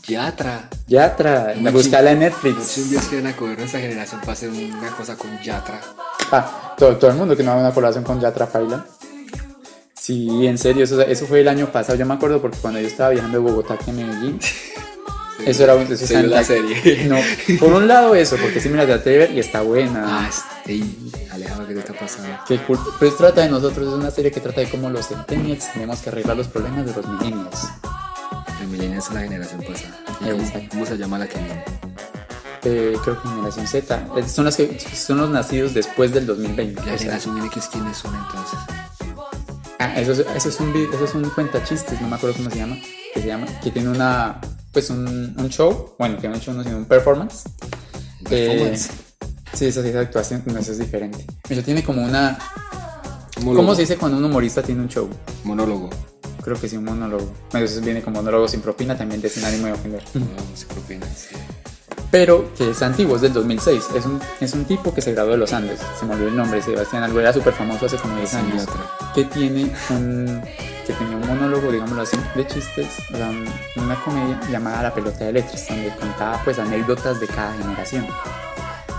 [0.06, 0.68] Yatra.
[0.86, 2.62] Yatra, la buscala en Netflix.
[2.64, 5.80] sé un día quieren acoger nuestra generación para hacer una cosa con Yatra.
[6.30, 8.84] Ah, todo, todo el mundo que no haga una colaboración con Yatra Paila.
[9.94, 11.96] Sí, en serio, eso, eso fue el año pasado.
[11.98, 14.38] Yo me acuerdo porque cuando yo estaba viajando de Bogotá aquí a Medellín,
[15.46, 17.06] eso era en vio la serie.
[17.08, 17.18] No,
[17.58, 20.04] por un lado eso, porque sí me la traté de ver y está buena.
[20.06, 20.30] Ah,
[20.66, 22.38] ey, Alejandro, ¿qué te está pasando?
[22.66, 22.78] Cool.
[22.98, 26.10] Pues trata de nosotros, es una serie que trata de cómo los centennials tenemos que
[26.10, 27.68] arreglar los problemas de los millennials.
[28.60, 30.00] El millennials es la generación pasada.
[30.20, 30.68] ¿Y cómo, Exacto.
[30.70, 31.64] cómo se llama la que viene?
[32.64, 34.06] Eh, creo que generación Z.
[34.26, 36.74] Son, las que, son los nacidos después del 2020.
[36.74, 38.58] La o sea, generación X, ¿quiénes son entonces?
[39.78, 42.56] Ah, eso es, eso es un eso es un cuentachistes, no me acuerdo cómo se
[42.56, 42.76] llama,
[43.12, 44.40] que se llama, que tiene una
[44.74, 47.44] pues un, un show, bueno, que no un show, no sino un performance.
[48.28, 48.90] Performance.
[48.90, 48.92] Eh,
[49.54, 51.24] sí, eso sí es actuación, no, eso es diferente.
[51.48, 52.36] Eso tiene como una
[53.38, 53.56] Monólogo.
[53.56, 55.08] ¿Cómo se dice cuando un humorista tiene un show?
[55.44, 55.90] Monólogo.
[56.42, 57.32] Creo que sí, un monólogo.
[57.82, 60.02] Viene como monólogo sin propina, también de sin ánimo de ofender.
[60.14, 61.34] No, se propina, sí.
[62.14, 63.88] Pero que es antiguo, es del 2006.
[63.96, 65.80] Es un, es un tipo que se graduó de los Andes.
[65.98, 67.18] Se me olvidó el nombre, Sebastián Algo.
[67.18, 68.62] Era súper famoso hace como 10 Sí, años.
[68.62, 69.12] otra.
[69.12, 70.40] Que tiene un,
[70.86, 73.48] que tenía un monólogo, digámoslo así, de chistes, o sea, un-
[73.82, 78.06] una comedia llamada La pelota de letras, donde contaba pues anécdotas de cada generación.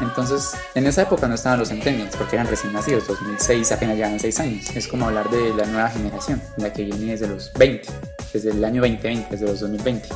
[0.01, 4.19] Entonces, en esa época no estaban los centennials, porque eran recién nacidos, 2006 apenas llevan
[4.19, 4.65] 6 años.
[4.75, 7.87] Es como hablar de la nueva generación, la que viene desde los 20,
[8.33, 10.09] desde el año 2020, desde los 2020.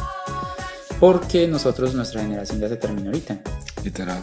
[1.00, 3.40] Porque nosotros, nuestra generación ya se terminó ahorita.
[3.84, 4.22] Literal.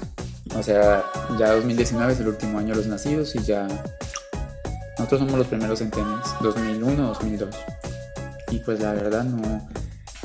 [0.54, 1.04] O sea,
[1.38, 3.66] ya 2019 es el último año de los nacidos y ya
[4.98, 7.54] nosotros somos los primeros centennials, 2001, 2002.
[8.50, 9.68] Y pues la verdad no,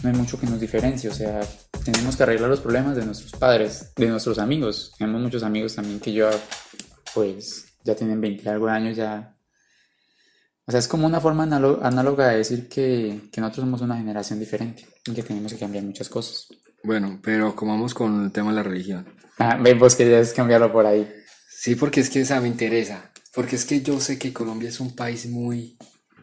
[0.04, 1.42] no hay mucho que nos diferencie, o sea,
[1.84, 4.94] tenemos que arreglar los problemas de nuestros padres, de nuestros amigos.
[4.98, 6.30] Tenemos muchos amigos también que yo,
[7.14, 9.36] pues, ya tienen 20 y algo de años, ya...
[10.72, 14.40] O sea, es como una forma análoga de decir que, que nosotros somos una generación
[14.40, 16.48] diferente y que tenemos que cambiar muchas cosas.
[16.82, 19.06] Bueno, pero como vamos con el tema de la religión.
[19.38, 21.12] Ah, ven, vos querías cambiarlo por ahí.
[21.50, 23.12] Sí, porque es que esa me interesa.
[23.36, 25.78] Porque es que yo sé que Colombia es un país muy,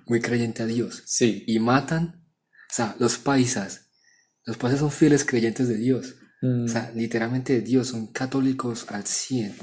[0.06, 1.02] muy creyente a Dios.
[1.04, 1.44] Sí.
[1.46, 2.24] Y matan,
[2.70, 3.90] o sea, los paisas.
[4.46, 6.14] Los paisas son fieles creyentes de Dios.
[6.40, 9.54] Mm, O sea, literalmente de Dios, son católicos al 100.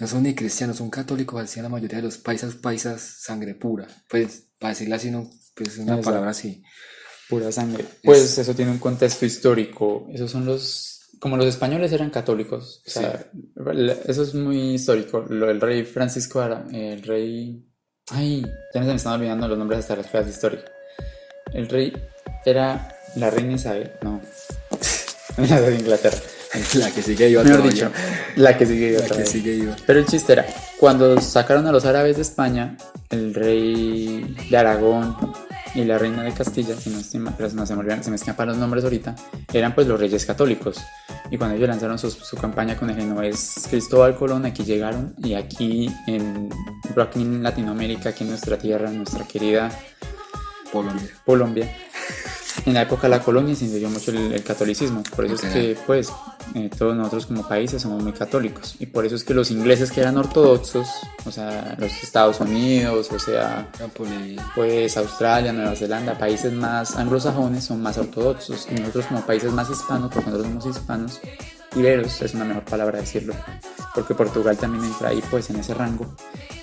[0.00, 3.86] No son ni cristianos, son católicos 100 la mayoría de los paisas, paisas, sangre pura.
[4.08, 6.04] Pues, para decirlo así, no, pues una Exacto.
[6.06, 6.62] palabra así.
[7.28, 7.84] Pura sangre.
[8.02, 10.08] Pues eso tiene un contexto histórico.
[10.12, 10.86] Esos son los.
[11.20, 12.82] Como los españoles eran católicos.
[12.86, 13.30] O sea,
[14.06, 15.26] eso es muy histórico.
[15.28, 17.62] Lo del rey Francisco Ara, el rey.
[18.10, 18.42] Ay,
[18.74, 20.64] ya se me están olvidando los nombres hasta las clases de historia.
[21.52, 21.92] El rey
[22.46, 23.92] era la reina Isabel.
[24.02, 24.20] No.
[25.36, 26.18] la de Inglaterra.
[26.74, 27.90] La que sigue iba Mejor dicho,
[28.36, 29.76] la que sigue La otra que sigue iba.
[29.86, 30.46] Pero el chiste era,
[30.78, 32.76] cuando sacaron a los árabes de España,
[33.10, 35.16] el rey de Aragón
[35.74, 39.14] y la reina de Castilla, si no se me, se me escapan los nombres ahorita,
[39.52, 40.78] eran pues los reyes católicos.
[41.30, 45.34] Y cuando ellos lanzaron su, su campaña con el genovés Cristóbal Colón, aquí llegaron y
[45.34, 46.50] aquí en,
[46.96, 49.70] aquí en Latinoamérica, aquí en nuestra tierra, en nuestra querida
[50.72, 51.08] Colombia.
[51.24, 51.76] Colombia.
[52.66, 55.42] En la época de la colonia se influyó mucho el, el catolicismo, por eso es
[55.42, 56.12] que pues
[56.54, 58.74] eh, todos nosotros como países somos muy católicos.
[58.78, 60.88] Y por eso es que los ingleses que eran ortodoxos,
[61.24, 63.68] o sea, los Estados Unidos, o sea,
[64.54, 68.66] pues Australia, Nueva Zelanda, países más anglosajones son más ortodoxos.
[68.70, 71.20] Y nosotros como países más hispanos, porque nosotros somos hispanos,
[71.76, 73.34] iberos es una mejor palabra decirlo,
[73.94, 76.14] porque Portugal también entra ahí pues en ese rango,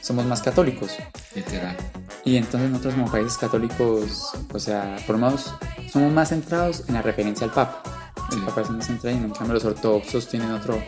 [0.02, 0.92] somos más católicos.
[1.36, 1.76] Literal.
[2.24, 5.54] Y entonces nosotros como países católicos, o sea, menos
[5.92, 7.84] somos más centrados en la referencia al Papa.
[8.32, 8.44] El Sí.
[8.46, 10.82] Papa es más centrado y en cambio los ortodoxos tienen otro,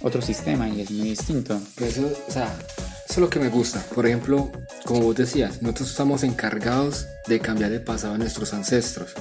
[0.00, 1.60] otro sistema y es muy distinto.
[1.76, 3.80] Eso, o sea, eso es lo que me gusta.
[3.94, 4.50] Por ejemplo,
[4.84, 9.12] como vos decías, nosotros estamos encargados de cambiar el pasado de nuestros ancestros.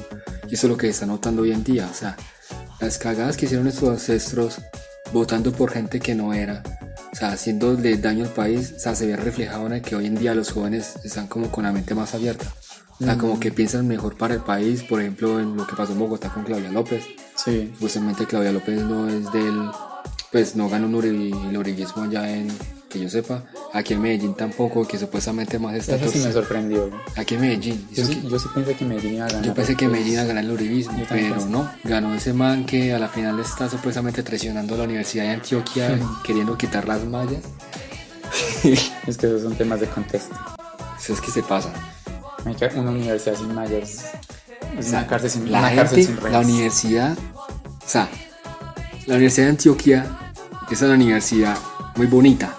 [0.49, 1.87] Y eso es lo que se está notando hoy en día.
[1.91, 2.17] O sea,
[2.81, 4.59] las cagadas que hicieron nuestros ancestros
[5.13, 6.63] votando por gente que no era,
[7.11, 10.07] o sea, haciéndole daño al país, o sea, se ve reflejado en el que hoy
[10.07, 12.45] en día los jóvenes están como con la mente más abierta.
[12.99, 15.93] O sea, como que piensan mejor para el país, por ejemplo, en lo que pasó
[15.93, 17.03] en Bogotá con Claudia López.
[17.35, 17.71] Sí.
[17.73, 19.71] Supuestamente Claudia López no es del,
[20.31, 22.47] pues no ganó un el uribismo allá en,
[22.91, 23.43] que yo sepa.
[23.73, 26.33] Aquí en Medellín tampoco, que supuestamente más Eso sí me estatus.
[26.33, 26.89] sorprendió.
[27.15, 27.87] Aquí en Medellín.
[27.93, 29.45] Yo sí, que- yo sí pensé que Medellín iba a ganar.
[29.45, 31.49] yo pensé que Medellín iba a ganar el uribismo, pero pensé.
[31.49, 31.71] no.
[31.83, 35.97] Ganó ese man que a la final está supuestamente traicionando a la Universidad de Antioquia,
[36.25, 37.41] queriendo quitar las mallas.
[39.07, 40.35] Es que esos son temas de contexto.
[40.99, 41.73] Eso es que se pasa.
[42.75, 44.05] Una universidad sin mayas
[44.77, 48.07] es una cárcel sin, la una gente, cárcel sin la universidad, o sea,
[49.05, 50.05] la Universidad de Antioquia
[50.71, 51.57] es una universidad
[51.97, 52.55] muy bonita,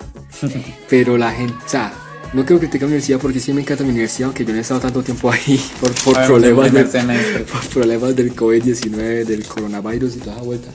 [0.89, 1.93] pero la gente, o sea,
[2.33, 4.63] no quiero criticar la universidad porque sí me encanta mi universidad, aunque yo no he
[4.63, 10.19] estado tanto tiempo ahí por, por problemas, del, por problemas del COVID-19, del coronavirus y
[10.21, 10.69] toda esa vuelta.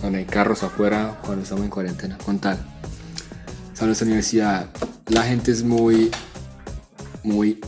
[0.00, 2.58] Cuando hay carros afuera, cuando estamos en cuarentena, con tal.
[3.72, 4.68] O sea, nuestra universidad,
[5.08, 6.10] la gente es muy,
[7.22, 7.60] muy,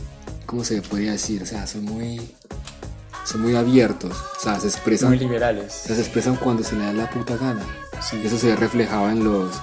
[0.45, 1.43] ¿cómo se podría decir?
[1.43, 2.21] O sea, son muy,
[3.25, 4.15] son muy abiertos.
[4.39, 5.73] O sea, se expresan, Muy liberales.
[5.73, 7.65] se expresan cuando se le da la puta gana.
[8.01, 8.21] Sí.
[8.23, 9.55] Eso se ve reflejado en los,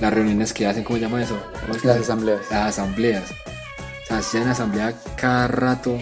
[0.00, 1.38] las reuniones que hacen, ¿cómo se llama eso?
[1.60, 2.40] ¿Cómo es que Las asambleas.
[2.50, 3.24] Las asambleas.
[3.30, 5.98] O sea, hacían asamblea cada rato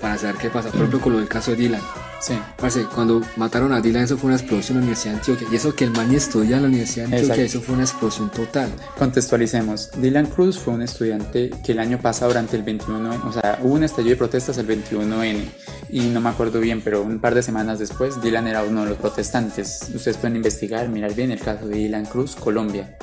[0.00, 0.68] para saber qué pasa.
[0.68, 1.80] Por ejemplo, con lo del caso de Dylan.
[2.20, 2.38] Sí.
[2.56, 5.48] Parce, cuando mataron a Dylan, eso fue una explosión en la Universidad de Antioquia.
[5.52, 7.58] Y eso que el man estudia en la Universidad de Antioquia, Exacto.
[7.58, 8.70] eso fue una explosión total.
[8.98, 9.90] Contextualicemos.
[9.98, 13.74] Dylan Cruz fue un estudiante que el año pasado, durante el 21, o sea, hubo
[13.74, 15.44] un estallido de protestas el 21N.
[15.90, 18.90] Y no me acuerdo bien, pero un par de semanas después, Dylan era uno de
[18.90, 19.90] los protestantes.
[19.94, 22.96] Ustedes pueden investigar, mirar bien el caso de Dylan Cruz, Colombia.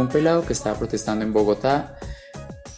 [0.00, 1.98] Fue un pelado que estaba protestando en Bogotá.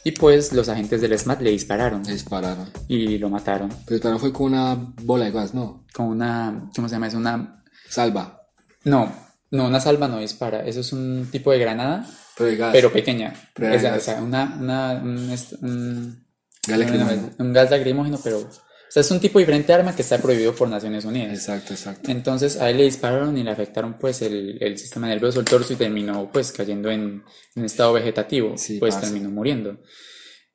[0.03, 2.69] Y pues los agentes del SMAT le dispararon Le dispararon.
[2.89, 3.69] y lo mataron.
[3.69, 5.87] Pero dispararon fue con una bola de gas, ¿no?
[5.95, 7.07] Con una, ¿cómo se llama?
[7.07, 7.63] Es una...
[7.89, 8.43] Salva.
[8.83, 9.13] No,
[9.53, 10.67] no, una salva no dispara.
[10.67, 12.05] Eso es un tipo de granada,
[12.37, 12.71] Pero de gas.
[12.73, 13.33] pero pequeña.
[13.55, 13.99] Pero de gas.
[13.99, 16.27] o sea, una, una, un, est- un-
[16.67, 17.31] Gas lacrimógeno.
[17.39, 18.49] un gas lacrimógeno, pero...
[18.93, 21.33] Sea, es un tipo diferente de arma que está prohibido por Naciones Unidas.
[21.33, 22.11] Exacto, exacto.
[22.11, 25.73] Entonces a él le dispararon y le afectaron pues el, el sistema nervioso, el torso
[25.73, 27.23] y terminó pues cayendo en,
[27.55, 28.59] en estado vegetativo.
[28.59, 29.09] Sí, pues parce.
[29.09, 29.81] terminó muriendo.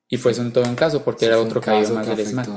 [0.08, 2.19] Y fue un todo un caso porque era Fue un otro caído caso más del
[2.19, 2.47] ESMAD.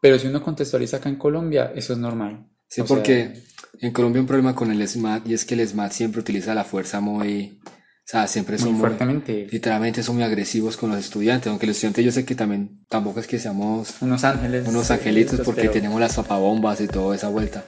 [0.00, 2.48] Pero si uno contextualiza acá en Colombia, eso es normal.
[2.66, 3.44] Sí, O sea, porque
[3.78, 6.56] en Colombia hay un problema con el SMAT y es que el SMAT siempre utiliza
[6.56, 7.60] la fuerza muy...
[8.04, 8.80] O sea, siempre son muy muy...
[8.88, 9.46] fuertemente.
[9.50, 13.18] Literalmente son muy agresivos con los estudiantes, aunque los estudiantes yo sé que también tampoco
[13.20, 14.68] es que seamos Unos ángeles.
[14.68, 17.64] unos angelitos porque pero- tenemos las papabombas y toda esa vuelta.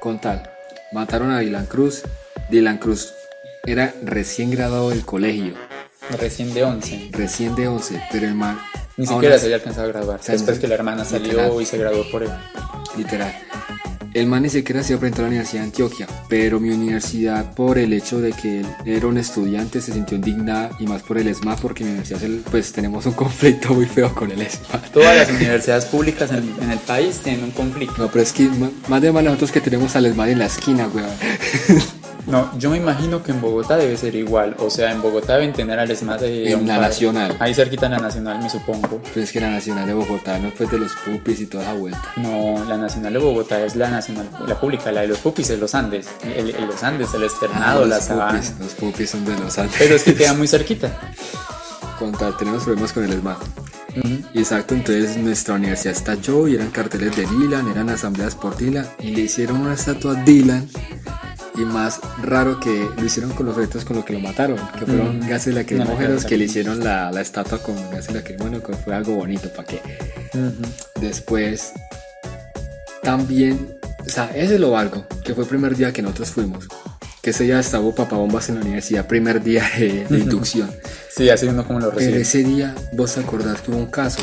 [0.00, 0.48] Con tal,
[0.92, 2.02] mataron a Dylan Cruz.
[2.50, 3.12] Dylan Cruz
[3.66, 5.54] era recién graduado del colegio,
[6.18, 7.10] Recién de 11.
[7.12, 8.58] recién de 11, pero el man,
[8.96, 10.22] Ni siquiera se había alcanzado a graduar.
[10.22, 11.60] sea, Después que la hermana salió literal.
[11.62, 12.30] y se graduó por él.
[12.96, 13.34] literal,
[14.14, 17.78] el man ni siquiera se iba a la Universidad de Antioquia, pero mi universidad, por
[17.78, 21.28] el hecho de que él era un estudiante, se sintió indignada y más por el
[21.28, 24.80] ESMA, porque mi universidad, es el- pues tenemos un conflicto muy feo con el ESMA.
[24.92, 27.94] Todas las universidades públicas en, en el país tienen un conflicto.
[27.98, 28.48] No, pero es que
[28.88, 31.08] más de más nosotros que tenemos al ESMA en la esquina, weón.
[32.28, 34.54] No, yo me imagino que en Bogotá debe ser igual.
[34.58, 37.36] O sea, en Bogotá deben tener al ESMAD de En la par- Nacional.
[37.40, 39.00] Ahí cerquita en la Nacional, me supongo.
[39.14, 41.72] Pero es que la Nacional de Bogotá, no pues de los pupis y toda esa
[41.72, 42.02] vuelta.
[42.16, 45.58] No, la Nacional de Bogotá es la nacional, la pública, la de los pupis es
[45.58, 46.06] los Andes.
[46.22, 48.38] El, el- los Andes, el externado, la los sabana.
[48.40, 49.76] pupis, los pupis son de los Andes.
[49.78, 50.92] Pero es que queda muy cerquita.
[51.98, 53.36] Con tal, tenemos problemas con el ESMAD.
[54.34, 59.10] Exacto, entonces nuestra universidad estalló y eran carteles de Dylan, eran asambleas por Dylan y
[59.10, 60.68] le hicieron una estatua a Dylan.
[61.58, 64.86] Y más raro que lo hicieron con los retos con lo que lo mataron, que
[64.86, 65.28] fueron Mm.
[65.28, 69.14] gases lacrimógenos No, que le hicieron la, la estatua con gases lacrimógenos, que fue algo
[69.16, 69.80] bonito para que.
[71.00, 71.72] Después,
[73.02, 76.66] también, o sea, ese es lo valgo, que fue el primer día que nosotros fuimos.
[77.22, 80.70] Que ese día estaba papabombas en la universidad, primer día de, de inducción.
[81.10, 82.20] Sí, así uno como lo Pero recibe.
[82.20, 84.22] ese día, vos acordás que hubo un caso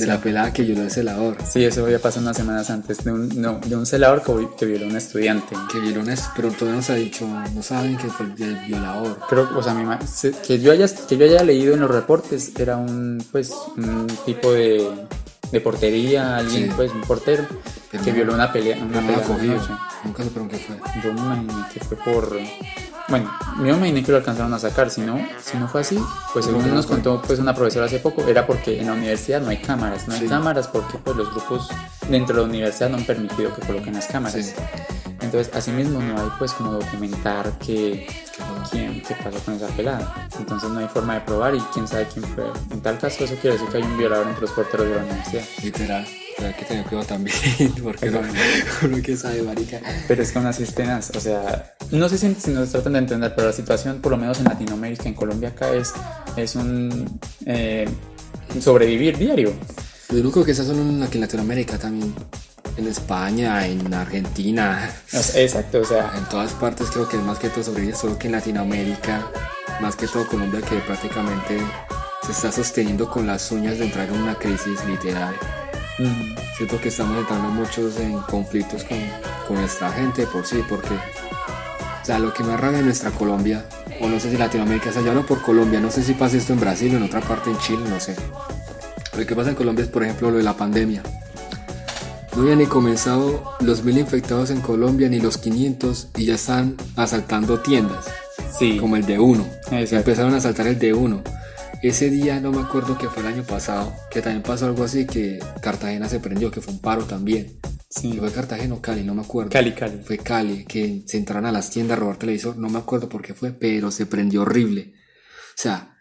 [0.00, 3.12] de la pelada que violó al celador, Sí, eso ya pasó unas semanas antes de
[3.12, 5.54] un, no, de un celador que, que violó a un estudiante.
[5.72, 8.56] que violó una, pero todavía no se ha dicho, no saben que fue el, el
[8.66, 9.18] violador.
[9.28, 9.84] Creo, o sea, mi
[10.46, 14.52] que yo haya que yo haya leído en los reportes era un pues un tipo
[14.52, 14.88] de,
[15.52, 16.72] de portería, alguien Sí.
[16.76, 17.44] pues un portero
[17.90, 19.72] Pero que no- violó una pelea, Pero una no pelea anoche.
[20.04, 20.76] nunca supieron qué fue.
[21.04, 22.38] Yo me imaginé que fue por
[23.10, 25.98] bueno, yo me imaginé que lo alcanzaron a sacar, si no, si no fue así,
[26.32, 28.92] pues según No, no nos contó pues una profesora hace poco, era porque en la
[28.94, 30.28] universidad no hay cámaras, no hay Sí.
[30.28, 31.68] cámaras porque pues los grupos
[32.08, 34.46] dentro de la universidad no han permitido que coloquen las cámaras.
[34.46, 34.52] Sí.
[35.22, 38.06] Entonces, asimismo no hay pues como documentar que
[38.70, 40.28] quién, qué pasó con esa pelada.
[40.38, 42.44] Entonces no hay forma de probar y quién sabe quién fue.
[42.70, 45.02] En tal caso eso quiere decir que hay un violador entre los porteros de la
[45.02, 45.42] universidad.
[45.62, 46.06] Literal.
[46.46, 47.36] Hay que tener cuidado también,
[47.82, 48.20] porque uno,
[48.82, 49.80] uno que sabe, marica.
[50.08, 52.94] Pero es que aún así es tenaz, o sea, no sé si, si nos tratan
[52.94, 55.92] de entender, pero la situación, por lo menos en Latinoamérica, en Colombia acá es,
[56.36, 57.88] es un eh,
[58.60, 59.52] sobrevivir diario.
[60.10, 62.12] Yo creo que esas son en Latinoamérica también,
[62.76, 64.90] en España, en Argentina,
[65.34, 68.26] exacto, o sea, en todas partes creo que es más que todo sobrevivir, solo que
[68.26, 69.30] en Latinoamérica,
[69.80, 71.58] más que todo Colombia que prácticamente
[72.24, 75.34] se está sosteniendo con las uñas de entrar en una crisis literal.
[76.00, 78.98] Mm, Siento que estamos entrando muchos en conflictos con,
[79.48, 83.64] con nuestra gente por sí, porque, o sea, lo que me rabia en nuestra Colombia,
[84.00, 86.36] o no sé si Latinoamérica, o sea, yo hablo por Colombia, no sé si pasa
[86.36, 88.14] esto en Brasil o en otra parte en Chile, no sé.
[89.16, 91.02] Lo que pasa en Colombia es, por ejemplo, lo de la pandemia.
[92.36, 96.76] No había ni comenzado los mil infectados en Colombia ni los 500 y ya están
[96.96, 98.06] asaltando tiendas,
[98.56, 99.46] sí, como el de uno.
[99.70, 101.22] Empezaron a asaltar el de uno.
[101.82, 105.06] Ese día no me acuerdo que fue el año pasado, que también pasó algo así,
[105.06, 107.58] que Cartagena se prendió, que fue un paro también.
[107.88, 108.12] sí.
[108.18, 109.50] Fue Cartagena o Cali, no me acuerdo.
[109.50, 110.00] Cali, Cali.
[110.04, 113.22] Fue Cali, que se entraron a las tiendas a robar televisor, no me acuerdo por
[113.22, 114.92] qué fue, pero se prendió horrible.
[114.94, 115.96] O sea,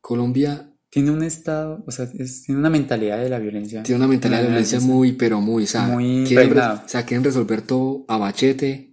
[0.00, 3.82] Colombia Tiene un estado, o sea, es- tiene una mentalidad de la violencia.
[3.82, 4.94] tiene una mentalidad de Una violencia violencia.
[4.96, 8.87] muy, pero muy, o sea, Muy quieren, re- o sea, quieren resolver todo a bachete,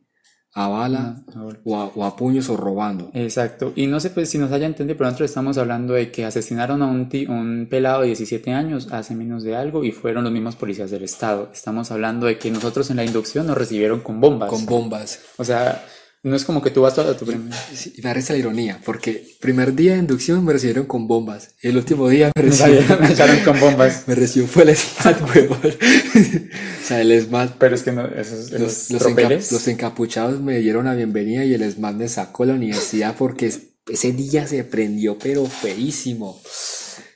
[0.58, 1.18] a bala,
[1.66, 3.12] o, a, o a puños o robando.
[3.14, 3.74] Exacto.
[3.76, 6.82] Y no sé pues, si nos haya entendido, pero nosotros estamos hablando de que asesinaron
[6.82, 10.32] a un, ti- un pelado de 17 años hace menos de algo y fueron los
[10.32, 11.50] mismos policías del Estado.
[11.54, 14.50] Estamos hablando de que nosotros en la inducción nos recibieron con bombas.
[14.50, 15.20] Con bombas.
[15.38, 15.84] O sea,
[16.26, 17.54] no es como que tú vas a tu primer...
[17.74, 21.78] Sí, y me la ironía, porque primer día de inducción me recibieron con bombas, el
[21.78, 24.04] último día me recibieron, me echaron con bombas.
[24.08, 25.60] me recibió fue el SMAT, huevón.
[25.64, 29.52] o sea, el SMAT Pero es que no, esos, Los, esos los, enca- tropeles...
[29.52, 33.46] los encapuchados me dieron la bienvenida y el SMAT me sacó a la universidad porque
[33.46, 36.42] es- ese día se prendió, pero feísimo.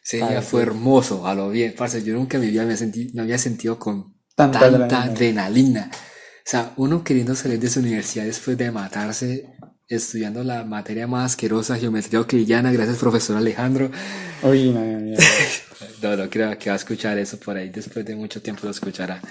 [0.06, 0.68] Ese día Ay, fue sí.
[0.68, 1.74] hermoso, a lo bien.
[1.76, 5.04] Parce, yo nunca en mi vida me, sentí, me había sentido con Tanta tanta, adrenalina.
[5.04, 5.92] adrenalina.
[6.50, 9.46] O sea, uno queriendo salir de su universidad después de matarse,
[9.88, 13.92] estudiando la materia más asquerosa, geometría euclidiana, gracias profesor Alejandro.
[14.42, 14.80] Uy, no,
[16.02, 16.30] no, no.
[16.32, 19.22] Creo que va a escuchar eso por ahí, después de mucho tiempo lo escuchará.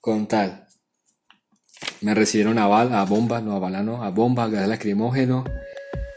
[0.00, 0.66] Con tal.
[2.00, 5.44] Me recibieron a bala, a bomba, no a bala, no, a bomba, a gas lacrimógeno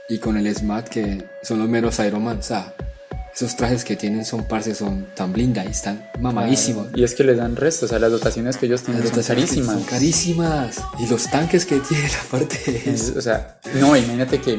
[0.08, 2.38] y con el SMAT que son los meros Iron Man.
[2.38, 2.73] O sea,
[3.35, 6.87] esos trajes que tienen son parce, son tan blinda y están mamadísimos.
[6.95, 9.23] Y es que les dan resto, o sea, las dotaciones que ellos tienen Las son
[9.23, 9.75] carísimas.
[9.75, 10.81] Son carísimas.
[10.99, 12.83] Y los tanques que tienen aparte.
[12.85, 14.57] Es- o sea, no, imagínate que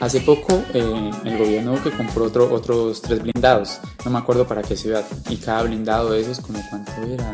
[0.00, 4.62] hace poco eh, el gobierno que compró otro, otros tres blindados, no me acuerdo para
[4.62, 7.32] qué ciudad, y cada blindado de esos, como cuánto era.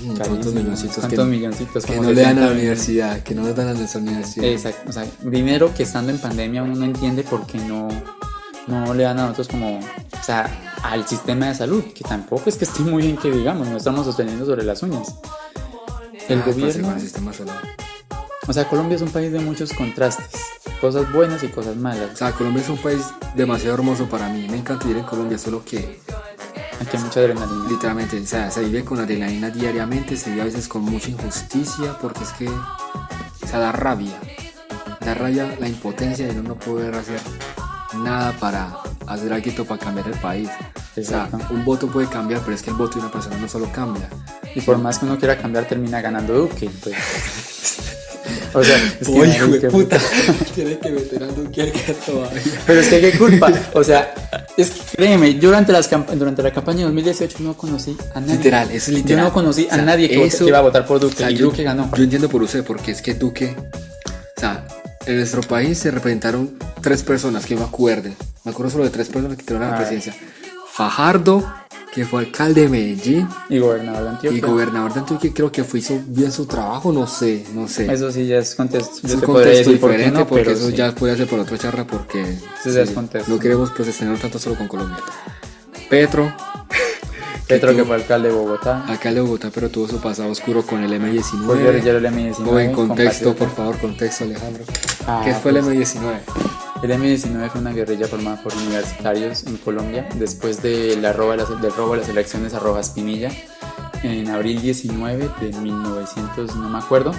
[0.00, 0.16] Mm.
[0.18, 1.84] ¿Cuántos milloncitos que, ¿Cuántos milloncitos?
[1.84, 3.22] que no le dan a 60 la universidad?
[3.24, 4.46] Que no nos dan a nuestra universidad.
[4.46, 7.88] Exacto, o sea, dinero que estando en pandemia uno no entiende por qué no,
[8.68, 10.48] no le dan a nosotros como, o sea,
[10.82, 14.04] al sistema de salud, que tampoco es que esté muy bien que digamos, no estamos
[14.06, 15.14] sosteniendo sobre las uñas.
[16.28, 17.52] El Ah, gobierno, el sistema de salud.
[18.46, 20.40] o sea, Colombia es un país de muchos contrastes,
[20.80, 22.18] cosas buenas y cosas O malas.
[22.18, 23.00] sea, Colombia es un país
[23.34, 24.46] demasiado hermoso para mí.
[24.50, 26.00] Me encanta vivir en Colombia, solo que
[26.80, 27.68] Aquí hay mucha adrenalina.
[27.68, 31.98] literalmente, o sea, se vive con adrenalina diariamente, se vive a veces con mucha injusticia,
[32.00, 34.16] porque es que, o sea, da rabia.
[35.00, 37.20] Da rabia la impotencia de no poder hacer
[37.94, 40.48] nada para hacer algo para cambiar el país.
[40.96, 43.48] O sea, un voto puede cambiar, pero es que el voto de una persona no
[43.48, 44.08] solo cambia.
[44.54, 46.70] Y por más que uno quiera cambiar, termina ganando Duque.
[46.82, 46.96] pues.
[48.54, 49.98] O sea, es que, hijo puta,
[50.54, 51.72] tiene que meter a Duque
[52.04, 52.42] todavía.
[52.66, 53.52] Pero es que qué culpa.
[53.74, 54.12] O sea,
[54.56, 58.36] es que créeme, yo durante, las durante la campaña de 2018 no conocí a nadie.
[58.36, 59.18] Literal, es literal.
[59.18, 61.14] Yo no conocí O a nadie que, eso- que iba a votar por Duque.
[61.14, 61.90] O sea, y yo, Duque ganó.
[61.94, 63.54] yo entiendo por usted, porque es que Duque,
[64.36, 64.66] o sea,
[65.06, 68.14] en nuestro país se representaron tres personas que yo me acuerde.
[68.44, 70.14] Me acuerdo solo de tres personas que tuvieron la presidencia.
[70.72, 71.44] Fajardo,
[71.92, 74.38] que fue alcalde de Medellín, Y gobernador de Antioquia.
[74.38, 77.92] y gobernador de Antioquia, creo que fue, hizo bien su trabajo, no sé, no sé.
[77.92, 79.06] Eso sí ya es contexto.
[79.06, 80.76] es un contexto por diferente, no, porque eso sí.
[80.76, 83.32] ya puede ser por otra charla, porque es contexto.
[83.32, 84.98] no queremos pues extender tanto solo con Colombia.
[85.88, 86.32] Petro,
[87.48, 88.84] Petro que fue alcalde de Bogotá.
[88.86, 91.46] alcalde de Bogotá, pero tuvo su pasado oscuro con el M19.
[91.46, 92.44] Fue guerrillero del M19.
[92.44, 93.38] Joven, contexto, compatriota.
[93.38, 94.64] por favor, contexto, Alejandro.
[95.06, 96.20] Ah, ¿Qué fue el pues, M19?
[96.82, 101.38] El M19 fue una guerrilla formada por universitarios en Colombia después de la robo de
[101.38, 103.30] las, del robo de las elecciones a Rojas Pinilla
[104.02, 107.12] en abril 19 de 1900, no me acuerdo.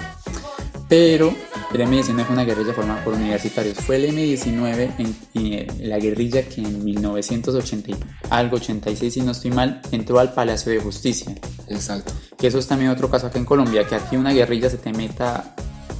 [0.88, 1.34] Pero
[1.72, 3.76] el M19 fue una guerrilla formada por universitarios.
[3.78, 7.96] Fue el M19 en, en la guerrilla que en 1980, y
[8.30, 11.34] algo 86, si no estoy mal, entró al Palacio de Justicia.
[11.68, 12.12] Exacto.
[12.36, 14.92] Que eso es también otro caso acá en Colombia, que aquí una guerrilla se te
[14.92, 15.54] meta,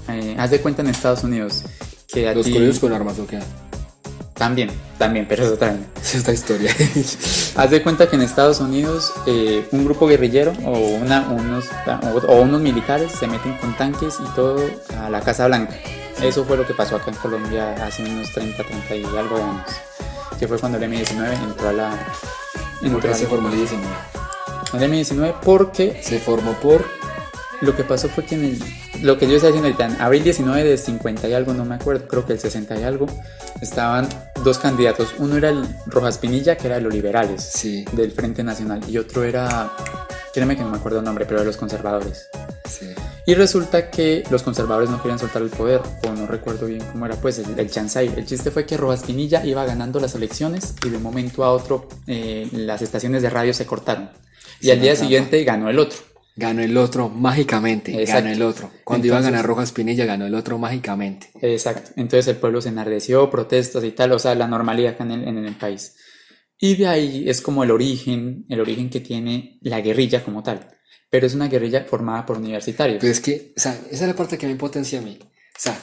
[0.08, 1.62] eh, haz de cuenta en Estados Unidos,
[2.08, 3.38] que ¿Los ti- con armas o qué?
[4.40, 6.74] También, también, pero es otra, es otra historia.
[7.56, 11.66] Haz de cuenta que en Estados Unidos eh, un grupo guerrillero o, una, unos,
[12.26, 14.58] o, unos militares se meten con tanques y todo
[14.98, 15.74] a la Casa Blanca.
[16.22, 19.42] Eso fue lo que pasó acá en Colombia hace unos 30, 30 y algo de
[19.42, 19.70] años.
[20.38, 21.90] Que fue cuando el M-19 entró a la...
[22.80, 23.78] ¿Por qué se formó el M-19?
[24.72, 26.00] El M-19 porque...
[26.02, 26.82] Se formó por...
[27.60, 28.62] Lo que pasó fue que en el
[29.02, 31.74] lo que yo estaba diciendo ahorita, en abril 19 de 50 y algo, no me
[31.74, 33.06] acuerdo, creo que el 60 y algo,
[33.60, 34.08] estaban
[34.42, 35.14] dos candidatos.
[35.18, 37.84] Uno era el Rojas Pinilla, que era de los liberales, sí.
[37.92, 39.72] del Frente Nacional, y otro era,
[40.32, 42.28] créeme que no me acuerdo el nombre, pero de los conservadores.
[42.68, 42.86] Sí.
[43.26, 47.06] Y resulta que los conservadores no querían soltar el poder, o no recuerdo bien cómo
[47.06, 48.12] era, pues el, el Chansay.
[48.16, 51.52] El chiste fue que Rojas Pinilla iba ganando las elecciones y de un momento a
[51.52, 54.10] otro eh, las estaciones de radio se cortaron.
[54.60, 56.09] Y al día siguiente ganó el otro.
[56.36, 58.04] Ganó el otro mágicamente.
[58.04, 58.70] Ganó el otro.
[58.84, 61.30] Cuando iba a ganar Rojas Pinilla, ganó el otro mágicamente.
[61.42, 61.90] Exacto.
[61.96, 65.28] Entonces el pueblo se enardeció, protestas y tal, o sea, la normalidad acá en el,
[65.28, 65.96] en el país.
[66.58, 70.68] Y de ahí es como el origen, el origen que tiene la guerrilla como tal.
[71.10, 72.98] Pero es una guerrilla formada por universitarios.
[73.00, 75.18] Pero es que, o sea, esa es la parte que me potencia a mí.
[75.20, 75.80] O sea,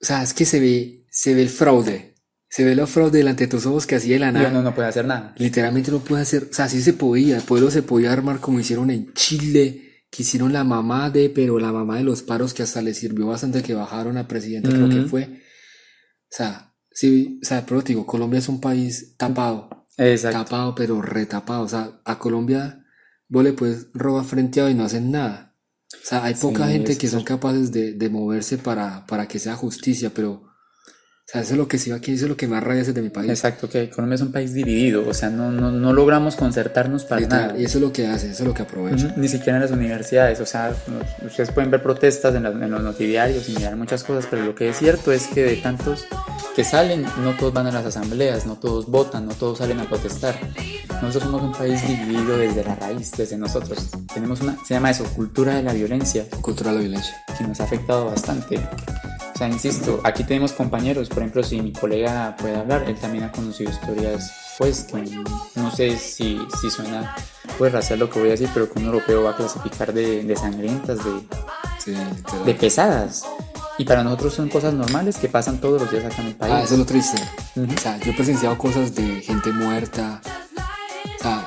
[0.00, 2.15] o sea, es que se ve, se ve el fraude
[2.48, 4.50] se ve la fraude delante de tus ojos que hacía la nada.
[4.50, 5.34] No, no puede hacer nada.
[5.36, 8.60] Literalmente no puede hacer, o sea, sí se podía, el pueblo se podía armar como
[8.60, 12.62] hicieron en Chile, que hicieron la mamá de, pero la mamá de los paros que
[12.62, 15.24] hasta le sirvió bastante que bajaron a presidente, creo que fue.
[15.24, 19.86] O sea, sí, o sea, pero te digo, Colombia es un país tapado.
[19.98, 20.44] Exacto.
[20.44, 21.62] Tapado, pero retapado.
[21.62, 22.84] O sea, a Colombia
[23.28, 25.56] vos le puedes robar frenteado y no hacen nada.
[25.92, 29.56] O sea, hay poca gente que son capaces de, de moverse para, para que sea
[29.56, 30.45] justicia, pero
[31.26, 32.94] o sea, eso es lo que sí aquí, eso es lo que más rabia es
[32.94, 33.28] de mi país.
[33.28, 37.26] Exacto, que Colombia es un país dividido, o sea, no, no, no logramos concertarnos para
[37.26, 37.58] nada.
[37.58, 39.12] Y eso es lo que hace, eso es lo que aprovecha.
[39.16, 40.72] Ni siquiera en las universidades, o sea,
[41.26, 44.68] ustedes pueden ver protestas en, en, los noticiarios y mirar muchas cosas, pero lo que
[44.68, 46.06] es cierto es que de tantos
[46.54, 49.88] que salen, no todos van a las asambleas, no todos votan, no todos salen a
[49.88, 50.38] protestar.
[51.02, 53.90] Nosotros somos un país dividido desde la raíz, desde nosotros.
[54.14, 56.24] Tenemos una, se llama eso, cultura de la violencia.
[56.40, 57.16] Cultura de la violencia.
[57.36, 58.60] Que nos ha afectado bastante.
[59.36, 63.24] O sea, insisto, aquí tenemos compañeros, por ejemplo, si mi colega puede hablar, él también
[63.24, 65.04] ha conocido historias, pues, que
[65.56, 67.14] no sé si, si suena,
[67.58, 70.22] pues, racial lo que voy a decir, pero que un europeo va a clasificar de,
[70.22, 71.00] de sangrientas,
[71.84, 71.96] de,
[72.46, 73.24] de pesadas.
[73.76, 76.54] Y para nosotros son cosas normales que pasan todos los días acá en el país.
[76.56, 77.20] Ah, eso es lo triste.
[77.56, 80.22] O sea, yo he presenciado cosas de gente muerta,
[81.04, 81.46] o sea,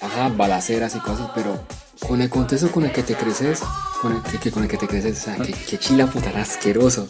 [0.00, 1.60] ajá, balaceras y cosas, pero
[2.06, 3.60] con el contexto con el que te creces,
[4.00, 7.08] con el que, con el que te creces, o sea, que, que chila puta asqueroso.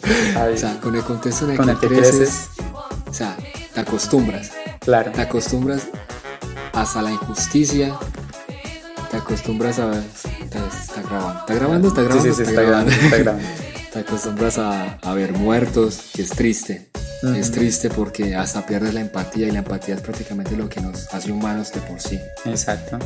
[0.53, 2.49] O sea, con el contexto en el, que, creces,
[3.09, 3.37] o sea,
[3.73, 4.51] te acostumbras.
[4.79, 5.11] Claro.
[5.11, 5.83] Te acostumbras
[6.73, 7.97] hasta la injusticia,
[9.09, 9.91] te acostumbras a...
[10.43, 13.47] Está, grabando, está grabando, está grabando, sí, sí, está, grabando, está grabando.
[13.93, 16.89] te acostumbras a, a, ver muertos, que es triste.
[17.23, 21.13] Es triste porque hasta pierdes la empatía y la empatía es prácticamente lo que nos
[21.13, 22.19] hace humanos de por sí.
[22.45, 22.97] Exacto.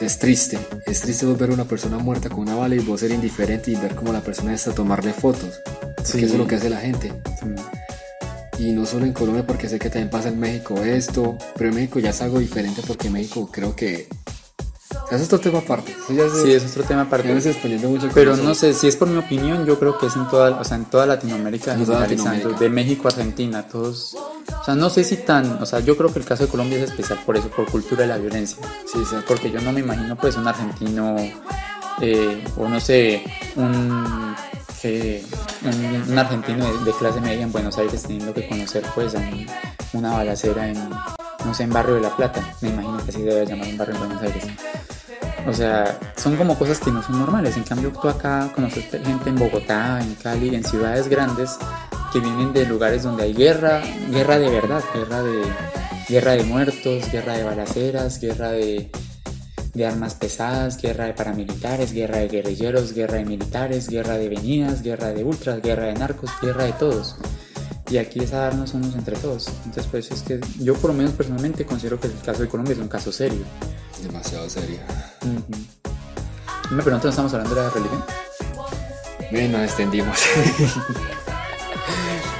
[0.00, 3.10] Es triste, es triste ver a una persona muerta con una bala y vos ser
[3.10, 5.60] indiferente y ver cómo la persona está a tomarle fotos.
[5.96, 7.12] Porque eso es lo que hace la gente.
[8.58, 11.76] Y no solo en Colombia, porque sé que también pasa en México esto, pero en
[11.76, 14.08] México ya es algo diferente porque México creo que
[15.10, 15.96] es otro tema aparte.
[16.06, 17.32] sí, es otro tema aparte.
[17.32, 20.60] mucho Pero no sé, si es por mi opinión, yo creo que es en toda,
[20.60, 22.58] o sea, en toda Latinoamérica, en toda Latinoamérica.
[22.58, 24.14] de México a Argentina, todos.
[24.60, 26.78] O sea, no sé si tan, o sea, yo creo que el caso de Colombia
[26.78, 28.58] es especial por eso, por cultura de la violencia.
[28.86, 29.16] Sí, sí.
[29.26, 31.16] Porque yo no me imagino, pues, un argentino,
[32.00, 33.24] eh, o no sé,
[33.56, 34.34] un,
[35.64, 39.14] un, argentino de, clase media en Buenos Aires teniendo que conocer, pues,
[39.92, 40.90] una balacera en,
[41.44, 42.54] no sé, en Barrio de la Plata.
[42.60, 44.44] Me imagino que así debe llamar un barrio en Buenos Aires.
[45.46, 47.56] O sea, son como cosas que no son normales.
[47.56, 51.56] En cambio, tú acá conoces gente en Bogotá, en Cali, en ciudades grandes
[52.12, 55.42] que vienen de lugares donde hay guerra, guerra de verdad, guerra de,
[56.08, 58.90] guerra de muertos, guerra de balaceras, guerra de,
[59.74, 64.82] de armas pesadas, guerra de paramilitares, guerra de guerrilleros, guerra de militares, guerra de venidas,
[64.82, 67.16] guerra de ultras, guerra de narcos, guerra de todos.
[67.90, 69.48] Y aquí es a darnos unos entre todos.
[69.64, 72.74] Entonces, pues es que yo por lo menos personalmente considero que el caso de Colombia
[72.74, 73.44] es un caso serio
[74.02, 74.78] demasiado serio.
[76.70, 78.04] Me pregunto, ¿no estamos hablando de la religión?
[79.30, 80.18] Bien, nos extendimos.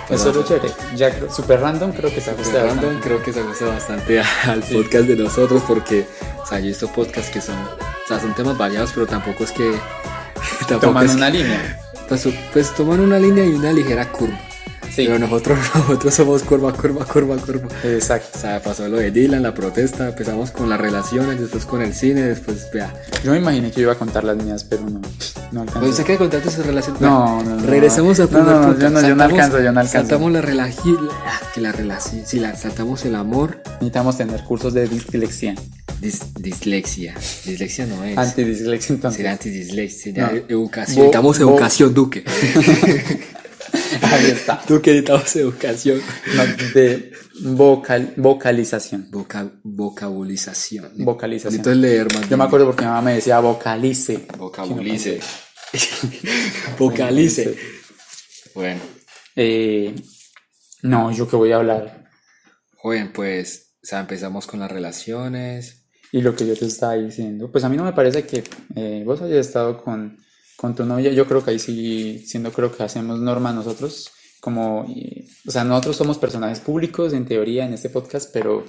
[0.09, 0.73] Eso es lo chévere.
[0.97, 2.87] Ya super random creo que se ajusta bastante.
[2.87, 6.07] random creo que se ajusta bastante al podcast de nosotros porque,
[6.43, 9.45] o sea, yo he visto podcasts que son, o sea, son temas variados, pero tampoco
[9.45, 9.71] es que...
[10.61, 11.79] Tampoco toman una línea.
[12.09, 14.39] Pues, pues toman una línea y una ligera curva.
[14.95, 15.05] Sí.
[15.07, 17.69] Pero nosotros, nosotros somos curva, curva, curva, curva.
[17.85, 18.31] Exacto.
[18.37, 21.95] O sea, pasó lo de Dylan, la protesta, empezamos con las relaciones, después con el
[21.95, 22.93] cine, después, vea.
[23.23, 25.01] Yo me imaginé que iba a contar las mías, pero no,
[25.53, 25.79] no alcancé.
[25.81, 26.97] Pues usted quiere contarte su relación.
[27.01, 27.67] No, no, no.
[27.67, 28.81] Regresamos a primer no, no, punto.
[28.81, 29.99] yo no- yo no alcanzo, yo no alcanzo.
[30.09, 30.99] Saltamos la relación,
[31.55, 35.55] que la relación, si la saltamos el amor, Necesitamos tener cursos de dislexia.
[36.01, 37.15] dis- dislexia.
[37.45, 38.19] Dislexia no es.
[38.19, 39.17] Antidislexia, entonces.
[39.19, 40.29] Será antidislexia, No.
[40.49, 40.97] educación.
[40.97, 42.25] Bo- Necesitamos bo- educación, Duque.
[44.03, 44.63] Ahí está.
[44.67, 46.01] Duque, necesitamos educación.
[46.37, 46.45] No,
[46.75, 47.13] de
[47.43, 49.11] vocal, vocalización.
[49.11, 50.93] Voca, vocabulización.
[51.05, 51.57] Vocalización.
[51.61, 52.29] Entonces leer más.
[52.29, 54.27] Yo me acuerdo porque mi mamá me decía vocalice.
[54.37, 55.21] Vocabulice.
[56.79, 57.57] Vocalice.
[58.55, 58.81] Bueno,
[59.37, 59.95] Eh,
[60.83, 62.09] no, yo que voy a hablar.
[62.77, 65.87] joven, pues, o sea, empezamos con las relaciones.
[66.11, 68.43] Y lo que yo te estaba diciendo, pues a mí no me parece que
[68.77, 70.17] eh, vos hayas estado con,
[70.59, 71.13] con tu novia.
[71.13, 75.63] Yo creo que ahí sí, siendo creo que hacemos norma nosotros, como, y- o sea,
[75.65, 78.65] nosotros somos personajes públicos en teoría en este podcast, pero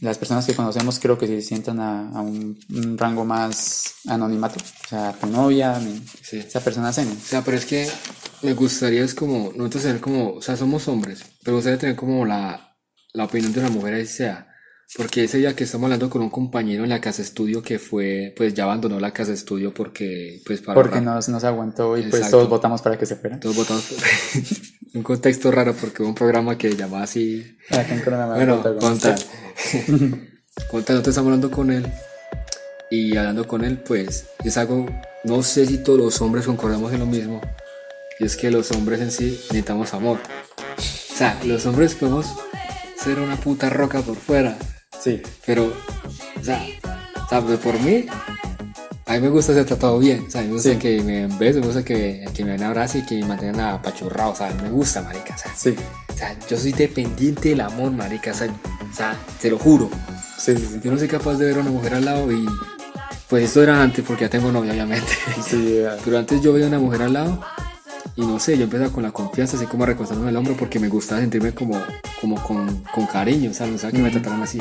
[0.00, 4.56] las personas que conocemos creo que se sientan a, a un, un rango más anonimato.
[4.58, 6.38] O sea, tu novia, mi- Sí.
[6.38, 7.12] esa persona cena.
[7.12, 7.88] O sea, pero es que
[8.42, 11.96] me gustaría es como, nosotros tener como, o sea, somos hombres, pero me gustaría tener
[11.96, 12.74] como la,
[13.12, 14.48] la opinión de una mujer ahí sea.
[14.96, 18.34] Porque ese día que estamos hablando con un compañero en la casa estudio que fue,
[18.36, 22.28] pues ya abandonó la casa estudio porque, pues para Porque nos, nos aguantó y pues
[22.28, 23.38] todos votamos para que se fuera.
[23.38, 23.84] Todos votamos
[24.94, 27.56] un contexto raro porque hubo un programa que llamaba así.
[27.70, 29.14] Bueno, protagonista.
[29.14, 29.24] conta.
[30.70, 31.86] conta, nosotros estamos hablando con él
[32.90, 34.86] y hablando con él, pues es algo,
[35.24, 37.40] no sé si todos los hombres concordamos en lo mismo,
[38.18, 40.18] y es que los hombres en sí necesitamos amor.
[40.76, 42.26] O sea, los hombres podemos
[42.96, 44.58] ser una puta roca por fuera,
[45.02, 45.72] Sí, pero,
[46.40, 46.62] o sea,
[47.24, 48.06] o sea, de por mí,
[49.06, 50.24] a mí me gusta ser tratado bien.
[50.26, 50.76] O sea, a mí me gusta Sí.
[50.78, 54.32] que me besos, me gusta que, que me den abrazos y que me mantengan apachurrado.
[54.32, 55.34] O sea, me gusta, marica.
[55.34, 55.74] O sea, sí,
[56.08, 58.30] o sea, yo soy dependiente del amor, marica.
[58.32, 59.90] O sea, o sea, te lo juro.
[60.38, 60.54] sí.
[60.82, 62.46] Yo no soy capaz de ver a una mujer al lado y...
[63.28, 65.12] Pues esto era antes porque ya tengo novia, obviamente.
[65.48, 67.40] Sí, eh, Pero antes yo veía a una mujer al lado
[68.20, 70.88] y no sé, yo empezaba con la confianza, así como en el hombro porque me
[70.88, 71.80] gustaba sentirme como,
[72.20, 74.60] como con, con cariño, o sea, no sabía que me trataran así.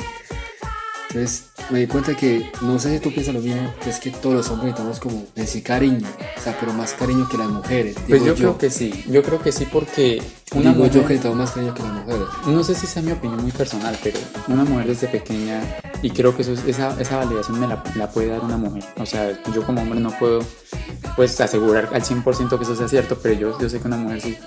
[1.09, 4.11] Entonces me di cuenta que, no sé si tú piensas lo mismo, que es que
[4.11, 6.07] todos los hombres necesitamos como decir cariño,
[6.37, 7.95] o sea, pero más cariño que las mujeres.
[8.07, 10.21] Pues yo, creo que sí, yo creo que sí porque
[10.53, 12.27] una digo yo mujer, que necesitamos más cariño que las mujeres.
[12.47, 15.61] no sé si sea mi opinión muy personal, pero una mujer desde pequeña,
[16.03, 18.83] y creo que eso es- esa, esa validación me la, la puede dar una mujer.
[18.97, 20.39] O sea, yo como hombre no puedo
[21.15, 24.21] pues asegurar al 100% que eso sea cierto, pero yo, yo sé que una mujer
[24.21, 24.37] sí,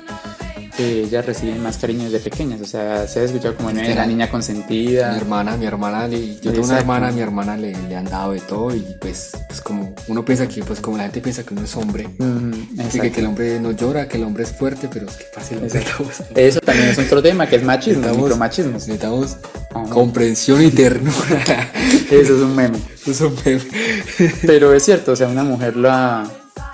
[0.77, 2.61] que ellas reciben más cariño desde pequeñas.
[2.61, 5.17] O sea, se ha escuchado como "No, la niña Mi consentida.
[5.17, 8.41] hermana, mi hermana, le- yo tengo una hermana, mi hermana le, le han dado de
[8.41, 11.65] todo y pues, pues como uno piensa que, pues como la gente piensa que uno
[11.65, 12.51] es hombre, Mm,
[12.91, 15.25] que, que, que el hombre no llora, que el hombre es fuerte, pero es que
[15.25, 15.61] Exacto.
[15.63, 16.23] necesitamos.
[16.35, 18.73] Eso también es otro tema, que es machismo, Necesitamos- micromachismo.
[18.73, 19.37] Necesitamos
[19.75, 19.91] Ajá.
[19.91, 21.71] comprensión y ternura.
[22.11, 22.79] Eso es un meme.
[23.07, 23.63] Eso es un meme.
[24.47, 26.31] Pero es cierto, o sea, una mujer la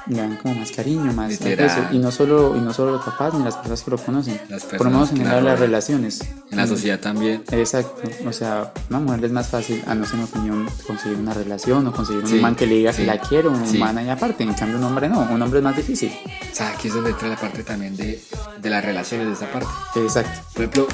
[0.09, 1.89] le dan como más cariño, más Literal.
[1.93, 4.41] y no solo y no solo los papás ni las personas que lo conocen.
[4.49, 6.21] Las Por lo menos en general las relaciones.
[6.51, 7.43] En la sociedad también.
[7.51, 11.35] Exacto, o sea, una mujer es más fácil, a no ser mi opinión, conseguir una
[11.35, 13.79] relación o conseguir un Sí, man que le diga sí, que la quiere, un sí.
[13.79, 14.45] man ahí aparte.
[14.45, 16.11] En cambio, un hombre no, un hombre es más difícil.
[16.51, 18.23] O sea, aquí es donde entra la parte también de,
[18.61, 19.69] de las relaciones de esta parte.
[19.97, 20.87] Exacto, Por ejemplo,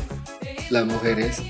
[0.71, 1.43] las mujeres,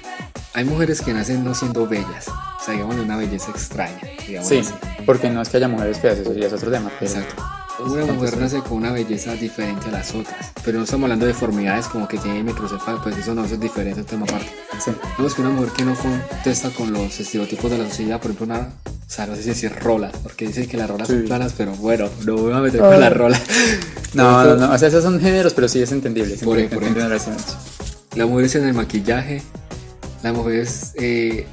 [0.54, 2.28] hay mujeres que nacen no siendo bellas.
[2.28, 4.00] O sea, digamos, una belleza extraña.
[4.26, 4.72] Digamos sí, así.
[5.04, 6.90] porque no es que haya mujeres feas, eso ya es otro tema.
[6.98, 7.42] pero- Exacto.
[7.84, 10.52] Una mujer nace con una belleza diferente a las otras.
[10.64, 13.60] Pero no estamos hablando de deformidades como que tiene microcefal, pues eso no eso es
[13.60, 14.46] diferente, es un tema aparte.
[14.82, 18.30] Sí, Vemos que una mujer que no contesta con los estereotipos de la sociedad, por
[18.30, 21.22] ejemplo, una, o sea, no sé si decir rola, porque dicen que las rolas son
[21.22, 21.26] Sí.
[21.26, 23.40] planas, pero bueno, no me voy a meter con la rola.
[24.14, 26.36] No, no, no, o sea, esos son géneros, pero sí es entendible.
[26.36, 27.20] Por ahí, por entendible la.
[28.14, 29.42] Las mujeres en el maquillaje,
[30.24, 31.46] las mujeres, eh,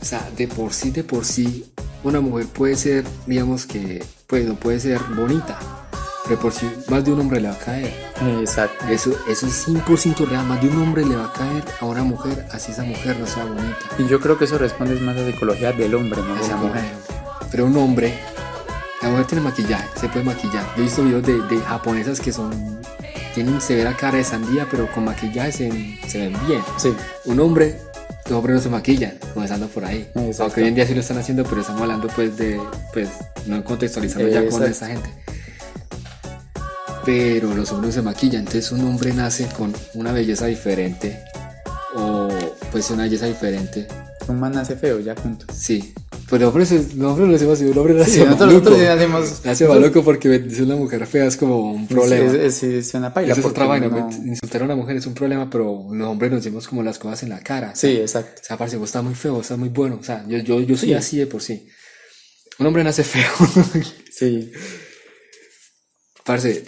[0.00, 1.70] o sea, de por sí, de por sí,
[2.02, 5.58] una mujer puede ser, digamos que, pues no puede ser bonita,
[6.24, 7.94] pero por sí más de un hombre le va a caer.
[8.40, 8.86] Exacto.
[8.88, 12.04] Eso, eso es 100% real, más de un hombre le va a caer a una
[12.04, 13.76] mujer, así esa mujer no sea bonita.
[13.98, 16.52] Y yo creo que eso responde más a la psicología del hombre, no de Esa
[16.52, 16.84] la mujer.
[17.50, 18.18] Pero un hombre,
[19.02, 20.64] la mujer tiene maquillaje, se puede maquillar.
[20.74, 22.80] Yo he visto videos de, de japonesas que son,
[23.34, 26.62] tienen severa cara de sandía, pero con maquillaje se, se ven bien.
[26.78, 26.94] Sí,
[27.26, 27.78] Un hombre,
[28.28, 30.08] los hombres no se maquillan, comenzando por ahí.
[30.14, 30.44] Exacto.
[30.44, 32.60] Aunque hoy en día sí lo están haciendo, pero estamos hablando pues de,
[32.92, 33.08] pues,
[33.46, 35.08] no contextualizando ya con esa gente.
[37.04, 41.22] Pero los hombres se maquillan, entonces un hombre nace con una belleza diferente,
[41.94, 42.28] o
[42.72, 43.86] pues una belleza diferente,
[44.26, 45.46] un man nace feo, ya punto.
[45.52, 45.94] sí.
[46.28, 48.70] Pues los hombres, los hombres lo decimos así, un hombre nace Sí, nosotros, maluco.
[48.70, 49.44] nosotros hacemos.
[49.44, 52.32] Nace maluco porque a una mujer fea es como un problema.
[52.32, 53.30] Es, es, es una paila.
[53.32, 56.32] Esa es otra vaina, no- insultar a una mujer es un problema, pero los hombres
[56.32, 57.76] nos decimos como las cosas en la cara.
[57.76, 58.40] Sí, exacto.
[58.42, 59.98] O sea, parce, vos estás muy feo, estás muy bueno.
[60.00, 60.94] O sea, yo, yo, yo soy Sí.
[60.94, 61.68] así de por sí.
[62.58, 63.30] Un hombre nace feo.
[64.10, 64.50] Sí.
[66.24, 66.64] parce,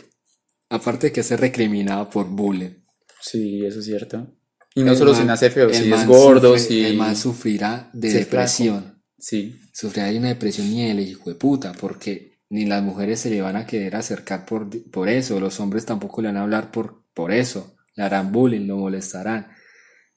[0.70, 2.76] aparte de que ser recriminado por bullying.
[3.20, 4.34] Sí, eso es cierto.
[4.74, 6.84] Y no El solo man- si nace feo, si es gordo, sufre- si.
[6.84, 8.97] El man sufrirá de si es depresión.
[9.18, 13.30] Sí, Sufrirá de una depresión ni el hijo de puta, porque ni las mujeres se
[13.30, 16.70] le van a querer acercar por, por eso, los hombres tampoco le van a hablar
[16.70, 19.48] por, por eso, le harán bullying, lo molestarán.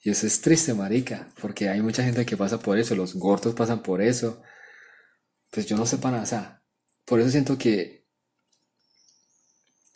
[0.03, 3.55] Y eso es triste, marica, porque hay mucha gente que pasa por eso, los gordos
[3.55, 4.41] pasan por eso.
[5.51, 6.63] Pues yo no sé para nada, o sea,
[7.05, 8.05] por eso siento que,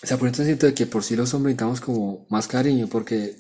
[0.04, 3.36] o sea, por eso siento que por sí los hombres necesitamos como más cariño, porque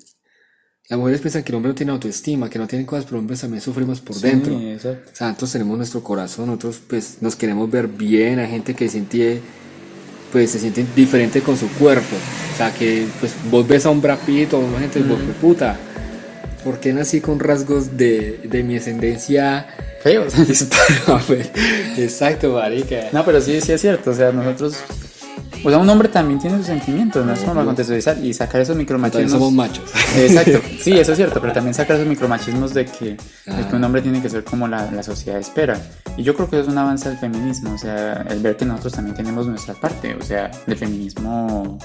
[0.89, 3.41] las mujeres piensan que el hombre no tiene autoestima, que no tiene cosas, pero hombres
[3.41, 4.59] también sufrimos por Sí, dentro.
[4.59, 5.09] exacto.
[5.11, 8.87] O sea, nosotros tenemos nuestro corazón, nosotros pues nos queremos ver bien, hay gente que
[8.87, 9.41] siente,
[10.31, 12.15] pues se siente diferente con su cuerpo.
[12.53, 15.31] O sea, que pues vos ves a un brapito, una gente, vos, Ujú.
[15.41, 15.77] puta,
[16.63, 19.67] ¿por qué nací con rasgos de, de mi ascendencia
[20.03, 20.33] Feos.
[21.97, 23.09] Exacto, marica.
[23.11, 24.11] No, pero sí, sí es cierto.
[24.11, 24.75] O sea, nosotros.
[25.65, 28.75] O sea, un hombre también tiene sus sentimientos, no es como contextualizar y sacar esos
[28.77, 29.31] micromachismos.
[29.31, 29.83] somos machos.
[30.15, 33.67] Exacto, sí, eso es cierto, pero también sacar esos micromachismos de que, de Ah.
[33.67, 35.77] que un hombre tiene que ser como la, la sociedad espera.
[36.17, 38.65] Y yo creo que eso es un avance del feminismo, o sea, el ver que
[38.65, 41.79] nosotros también tenemos nuestra parte, o sea, del feminismo,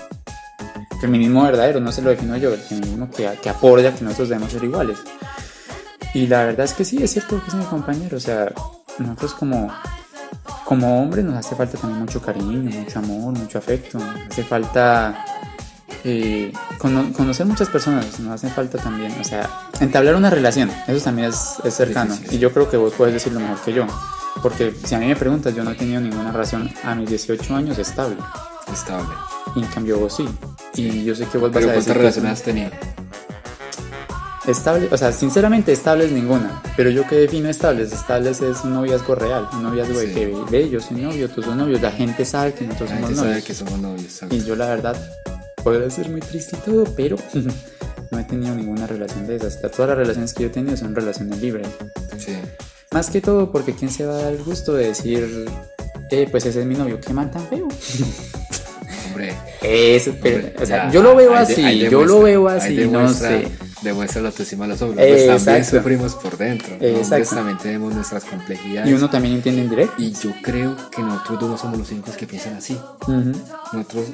[1.01, 4.53] feminismo verdadero, no se lo defino yo, el feminismo que, que apoya que nosotros debemos
[4.53, 4.99] ser iguales.
[6.13, 8.53] Y la verdad es que sí, es cierto que es mi compañero, o sea,
[8.99, 9.73] nosotros como,
[10.65, 15.25] como hombres nos hace falta también mucho cariño, mucho amor, mucho afecto, nos hace falta
[16.05, 19.49] eh, cono- conocer muchas personas, nos hace falta también, o sea,
[19.81, 22.15] entablar una relación, eso también es, es cercano.
[22.15, 22.37] Sí, sí, sí.
[22.37, 23.87] Y yo creo que vos puedes decirlo mejor que yo,
[24.43, 27.55] porque si a mí me preguntas, yo no he tenido ninguna relación a mis 18
[27.57, 28.17] años estable,
[28.73, 29.09] Estable.
[29.57, 30.29] y en cambio vos sí.
[30.75, 32.71] Y yo sé que vos vas Pero a decir ¿cuántas relaciones has tenido?
[34.51, 39.15] Estable, o sea, sinceramente estables ninguna, pero yo que defino estables, estables es un noviazgo
[39.15, 42.53] real, un noviazgo de que ve, yo soy novio, tú sos novio, la gente sabe
[42.55, 43.47] que nosotros La somos gente sabe novios.
[43.47, 44.05] que somos novios.
[44.05, 44.35] exacto.
[44.37, 44.97] Y yo la verdad,
[45.63, 47.17] podría ser muy triste y todo, pero
[48.11, 49.61] no he tenido ninguna relación de esas.
[49.61, 51.69] Todas las relaciones que yo he tenido son relaciones libres.
[52.19, 52.33] Sí.
[52.93, 55.47] Más que todo porque quién se va a dar el gusto de decir,
[56.11, 57.69] eh, pues ese es mi novio, qué man tan feo.
[59.07, 59.35] Hombre.
[59.63, 62.89] Eso, pero, hombre, o sea, ya, yo lo veo de- así, yo lo veo así,
[62.91, 63.49] no sé.
[63.83, 65.07] Demuestra la autoestima de los hombres.
[65.07, 66.77] Eh, hombres también sufrimos por dentro.
[66.81, 67.35] Exacto.
[67.35, 68.91] también tenemos nuestras complejidades.
[68.91, 69.95] Y uno también entiende en directo.
[69.99, 72.79] Y yo creo que nosotros dos no somos los únicos que piensan así.
[73.03, 73.33] Ujú.
[73.73, 74.07] Nosotros,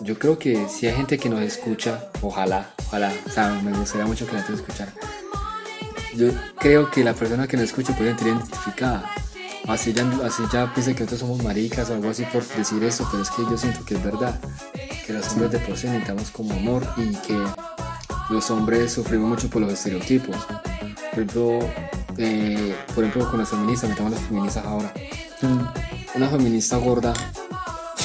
[0.00, 4.06] yo creo que si hay gente que nos escucha, ojalá, ojalá, o sea, me gustaría
[4.06, 4.92] mucho que la gente escuchara.
[6.16, 9.10] Yo creo que la persona que nos escuche puede sentir identificada.
[9.68, 13.06] Así ya, así ya piensa que nosotros somos maricas o algo así por decir eso,
[13.10, 14.38] pero es que yo siento que es verdad.
[15.06, 17.36] Que los hombres de por sí necesitamos como amor y que
[18.30, 20.36] los hombres sufrimos mucho por los estereotipos.
[20.36, 21.58] Por ejemplo,
[22.16, 24.92] eh, por ejemplo con las feministas, metamos las feministas ahora.
[25.42, 27.12] Mm, Una feminista gorda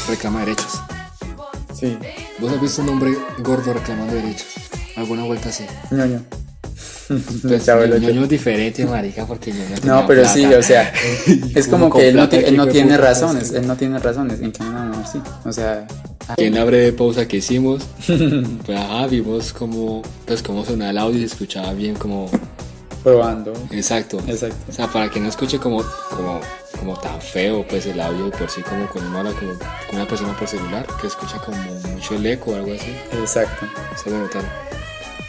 [0.07, 0.79] reclama derechos.
[1.73, 1.97] Sí.
[2.39, 4.47] ¿Vos has visto un hombre gordo reclamando derechos?
[4.95, 5.65] ¿Alguna vuelta así?
[5.91, 6.21] ñoño.
[6.29, 6.41] Pues
[7.65, 10.33] Ya, bueno, ñoño es diferente, marica, porque ñoño No, tenía pero plata.
[10.33, 10.91] sí, o sea,
[11.55, 13.55] es como Con que él no, él no tiene puta, razones, sí.
[13.57, 15.21] él no tiene razones, en cambio una mujer sí.
[15.45, 15.87] O sea,
[16.37, 17.83] Y en la breve pausa que hicimos,
[18.65, 22.29] pues ajá, vimos como, pues cómo sonaba el audio y se escuchaba bien como,
[23.03, 23.53] probando.
[23.71, 24.19] exacto.
[24.27, 24.57] Exacto.
[24.67, 26.41] O sea, para que no escuche como, como,
[26.79, 29.51] como tan feo, pues el audio por sí como uno habla como
[29.87, 31.57] con una persona por celular, que escucha como
[31.93, 32.95] mucho el eco o algo así.
[33.19, 33.67] Exacto.
[34.03, 34.49] Se lo notaron.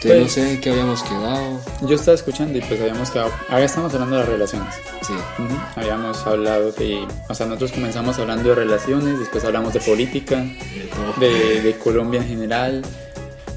[0.01, 1.59] Entonces no Pues- sé en qué habíamos quedado.
[1.81, 3.31] Yo estaba escuchando y pues habíamos quedado.
[3.49, 4.75] Ahora estamos hablando de las relaciones.
[5.01, 5.13] Sí.
[5.75, 7.07] Habíamos hablado de.
[7.29, 11.13] O sea, nosotros comenzamos hablando de relaciones, después hablamos de política, de todo.
[11.19, 12.83] de, de Colombia en general.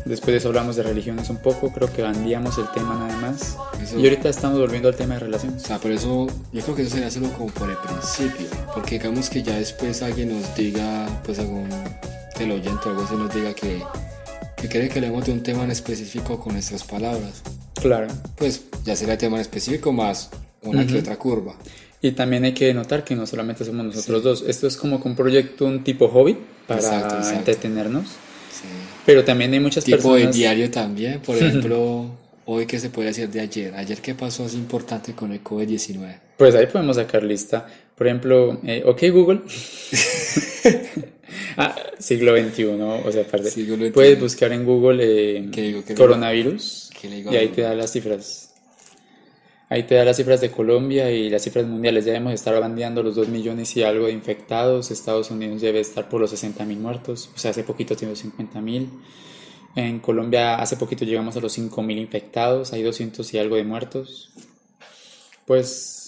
[0.06, 3.56] Después de eso hablamos de religiones un poco, creo que bandíamos el tema nada más.
[3.82, 5.62] Eso- Y ahorita estamos volviendo al tema de O relaciones.
[5.62, 8.46] sea, por eso yo creo que eso sería hacerlo como por el principio.
[8.74, 11.68] Porque digamos que ya después alguien nos diga, pues algún
[12.34, 13.82] teleoyente o algo así nos diga que,
[14.60, 17.42] que quiere que hablemos de un tema en específico con nuestras palabras.
[17.80, 18.08] Claro.
[18.36, 20.30] Pues ya sería tema en específico más
[20.62, 21.00] una que Ujú.
[21.00, 21.56] otra curva.
[22.02, 24.44] Y también hay que notar que no solamente somos nosotros dos.
[24.46, 26.36] Esto es como que un proyecto, un tipo hobby
[26.66, 27.38] para Exacto, exacto.
[27.38, 28.04] entretenernos.
[28.08, 28.66] Sí.
[29.06, 30.36] Pero también hay muchas Tipo de personas.
[30.36, 31.20] diario también.
[31.20, 32.10] Por ejemplo,
[32.46, 33.74] hoy que se puede decir de ayer.
[33.74, 36.18] Ayer qué pasó así importante con el COVID-19.
[36.36, 37.66] Pues ahí podemos sacar lista.
[37.94, 39.40] Por ejemplo, eh, ok Google.
[41.56, 43.50] ah, siglo XXI, o sea, aparte.
[43.50, 43.90] XXI.
[43.90, 45.84] Puedes buscar en Google eh, ¿Qué digo?
[45.84, 48.54] ¿Qué coronavirus ¿Qué digo y ahí te da las cifras.
[49.68, 52.04] Ahí te da las cifras de Colombia y las cifras mundiales.
[52.04, 54.90] Ya debemos estar bandeando los 2 millones y algo de infectados.
[54.90, 57.30] Estados Unidos debe estar por los 60 mil muertos.
[57.34, 58.90] O sea, hace poquito tiene 50 mil.
[59.76, 62.72] En Colombia hace poquito llegamos a los 5 mil infectados.
[62.72, 64.30] Hay 200 y algo de muertos.
[65.46, 65.99] Pues...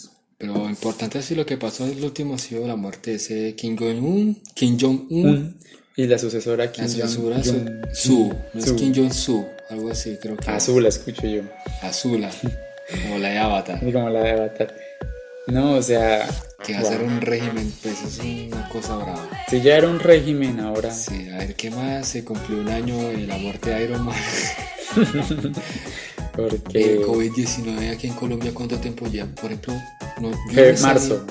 [0.43, 3.55] Pero importante así lo que pasó en el último ha sido la muerte de ese
[3.55, 4.43] Kim Jong-un.
[4.55, 5.55] Kim Jong-un.
[5.95, 8.35] Y la sucesora Kim Jong-su.
[8.53, 9.47] No es Kim Jong-su.
[9.71, 10.51] Algo así, creo que.
[10.51, 11.43] Azula, escucho yo.
[11.83, 12.29] Azula.
[12.91, 13.79] Como la de Avatar.
[13.93, 14.75] como la de Avatar.
[15.47, 16.29] No, o sea.
[16.67, 19.29] Que hacer un régimen, pues es una cosa brava.
[19.49, 20.91] Si ya era un régimen ahora.
[20.93, 22.09] Sí, a ver qué más.
[22.09, 24.17] Se cumplió un año de la muerte de Iron Man.
[26.35, 26.95] Porque.
[26.95, 29.29] El COVID-19 aquí en Colombia, ¿cuánto tiempo lleva?
[29.35, 29.75] Por ejemplo,
[30.21, 30.31] no,
[30.83, 31.25] marzo.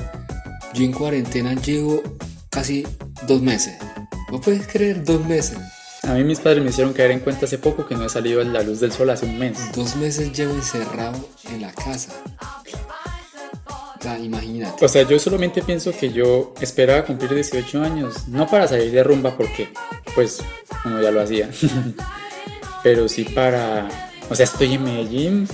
[0.74, 2.02] yo en cuarentena llevo
[2.50, 2.86] casi
[3.28, 3.76] dos meses.
[4.32, 5.04] ¿No puedes creer?
[5.04, 5.58] Dos meses.
[6.04, 8.42] A mí mis padres me hicieron caer en cuenta hace poco que no he salido
[8.42, 9.58] a la luz del sol hace un mes.
[9.74, 12.12] Dos meses llevo encerrado en la casa.
[14.00, 14.84] O sea, imagínate.
[14.84, 19.04] O sea, yo solamente pienso que yo esperaba cumplir 18 años, no para salir de
[19.04, 19.70] rumba porque,
[20.16, 20.40] pues,
[20.86, 21.50] uno ya lo hacía,
[22.84, 24.11] pero sí para...
[24.32, 25.48] O sea, estoy en Medellín,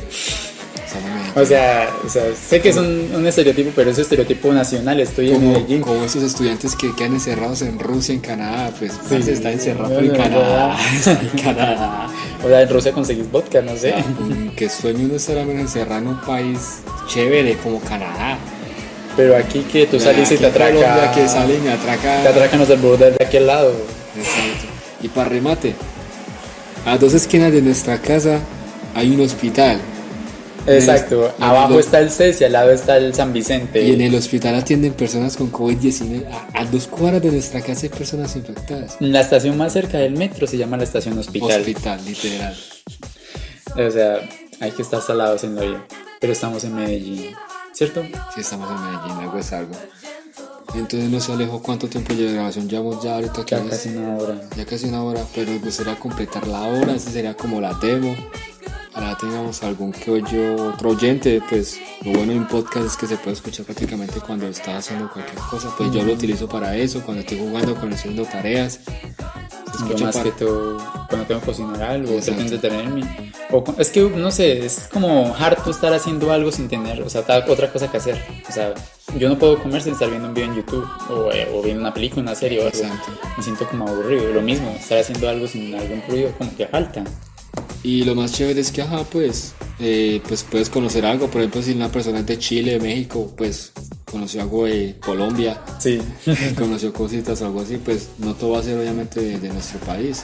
[1.36, 5.00] o sea, o sea, sé que es un, estereotipo, pero es estereotipo nacional.
[5.00, 5.82] Estoy en Medellín.
[5.82, 10.12] Como esos estudiantes que quedan encerrados en Rusia, en Canadá, pues sí, está encerrado en
[10.12, 10.78] Canadá.
[11.06, 12.08] en Canadá.
[12.44, 13.96] O sea, en Rusia conseguís vodka, no sé.
[14.56, 18.38] que sueño no estar encerrado en un país chévere como Canadá.
[19.16, 21.12] Pero aquí que tú salís y te atraca.
[21.14, 22.22] que sale y me atraca.
[22.22, 23.74] Te atracan los del borde de aquel lado.
[24.16, 24.68] Exacto.
[25.02, 25.76] Y para remate,
[26.86, 28.40] a dos esquinas de nuestra casa
[28.98, 29.80] hay un hospital
[30.68, 33.82] Exacto, abajo está el CES y al lado está el San Vicente.
[33.84, 36.26] Y en el hospital atienden personas con COVID-19.
[36.54, 38.98] A, dos cuadras de nuestra casa hay personas infectadas.
[39.00, 41.62] La estación más cerca del metro se llama la estación hospital.
[41.62, 42.58] Hospital, literal.
[43.78, 44.20] O sea,
[44.60, 45.88] hay que estar salados en la vida.
[46.20, 47.34] Pero estamos en Medellín,
[47.72, 48.04] ¿cierto?
[48.36, 49.74] Sí, estamos en Medellín, algo es algo.
[50.76, 52.68] Entonces no se alejó cuánto tiempo lleva grabación.
[52.68, 54.42] Llevamos ya ahorita Ya casi una hora.
[54.58, 56.94] Ya casi una hora, pero me gustaría completar la hora.
[56.94, 58.14] Esa sería como la demo
[58.98, 63.08] ahora tengamos algún que yo otro oyente, pues lo bueno de un podcast es que
[63.08, 67.02] se puede escuchar prácticamente cuando está haciendo cualquier cosa, pues yo lo utilizo para eso,
[67.04, 68.80] cuando estoy jugando, cuando estoy haciendo tareas.
[69.88, 70.78] Yo más que todo
[71.08, 73.32] cuando tengo que cocinar algo, o tengo que entretenerme.
[73.52, 77.22] O, es que, no sé, es como harto estar haciendo algo sin tener, o sea,
[77.22, 78.20] otra cosa que hacer.
[78.50, 78.74] O sea,
[79.20, 81.82] yo no puedo comer sin estar viendo un video en YouTube o, eh, o viendo
[81.82, 82.96] una película, una serie o algo.
[83.38, 84.34] Me siento como aburrido.
[84.34, 87.04] Lo mismo, estar haciendo algo sin algún ruido, como que falta.
[87.84, 91.28] Y lo más chévere es que, ajá, pues, eh, pues puedes conocer algo.
[91.28, 93.72] Por ejemplo, si una persona es de Chile, México, pues
[94.10, 96.00] conoció algo de Colombia, sí.
[96.58, 100.24] conoció cositas o algo así, pues no todo va a ser obviamente de, nuestro país.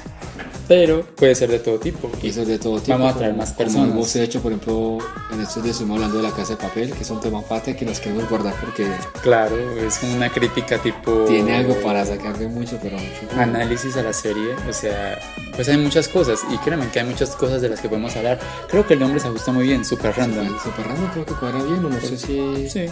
[0.74, 2.08] Pero puede ser de todo tipo.
[2.08, 2.98] Puede ser de todo tipo.
[2.98, 3.90] Vamos a traer más personas.
[3.90, 4.98] Como hemos hecho, por ejemplo,
[5.32, 7.76] en estos días estuvimos hablando de la casa de papel, que es un tema aparte
[7.76, 8.88] que nos queremos guardar porque...
[9.22, 11.26] Claro, es como una crítica tipo...
[11.28, 13.40] Tiene algo para sacar de mucho, pero mucho.
[13.40, 15.20] Análisis a la serie, o sea,
[15.56, 18.40] pues hay muchas cosas y créanme que hay muchas cosas de las que podemos hablar.
[18.68, 20.48] Creo que el nombre se ajusta muy bien, super random.
[20.60, 22.68] Super, random creo que cuadra bien, o no sé si...
[22.68, 22.86] Sí.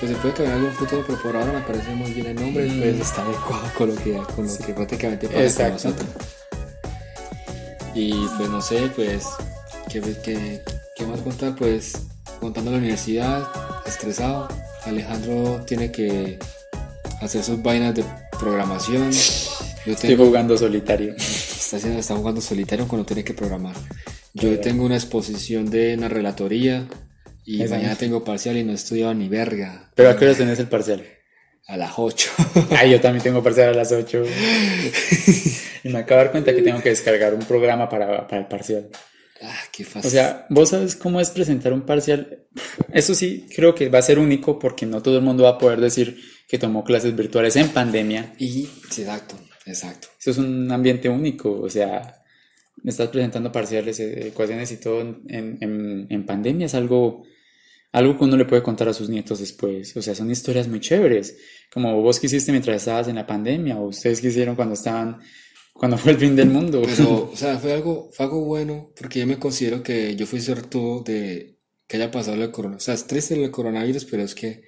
[0.00, 2.64] Pues se puede que algún futuro, pero por ahora me parece muy bien el nombre,
[2.64, 2.78] mm.
[2.78, 6.35] pues está adecuado con lo que, con lo que prácticamente pasa con nosotros.
[7.98, 9.24] Y pues no sé, pues,
[9.90, 10.60] ¿qué, qué,
[10.94, 11.56] qué más contar?
[11.56, 11.94] Pues
[12.40, 13.48] contando la universidad,
[13.86, 14.48] estresado.
[14.84, 16.38] Alejandro tiene que
[17.22, 18.04] hacer sus vainas de
[18.38, 19.10] programación.
[19.86, 21.14] Yo Estoy jugando solitario.
[21.16, 23.74] Está, haciendo, está jugando solitario cuando tiene que programar.
[24.34, 26.86] Yo tengo una exposición de una relatoría
[27.46, 29.90] y mañana tengo parcial y no he estudiado ni verga.
[29.94, 31.02] ¿Pero a qué hora tenés el parcial?
[31.68, 32.30] A las 8.
[32.70, 34.22] Ay, yo también tengo parcial a las 8.
[35.84, 38.46] y me acabo de dar cuenta que tengo que descargar un programa para, para el
[38.46, 38.88] parcial.
[39.42, 40.08] Ah, qué fácil.
[40.08, 42.44] O sea, vos sabes cómo es presentar un parcial.
[42.92, 45.58] Eso sí, creo que va a ser único porque no todo el mundo va a
[45.58, 48.34] poder decir que tomó clases virtuales en pandemia.
[48.38, 49.34] Y, exacto,
[49.66, 50.08] exacto.
[50.20, 51.60] Eso es un ambiente único.
[51.60, 52.22] O sea,
[52.82, 56.66] me estás presentando parciales, eh, ecuaciones y todo en, en, en pandemia.
[56.66, 57.24] Es algo
[57.96, 59.96] algo que uno le puede contar a sus nietos después.
[59.96, 61.38] O sea, son historias muy chéveres,
[61.72, 65.18] como vos quisiste mientras estabas en la pandemia, o ustedes quisieron cuando estaban,
[65.74, 66.82] cuando fue el fin del mundo.
[66.84, 70.40] Pero, o sea, fue algo, fue algo bueno, porque yo me considero que yo fui
[70.40, 72.82] suertudo de que haya pasado el coronavirus.
[72.82, 74.62] O sea, es triste el coronavirus, pero es que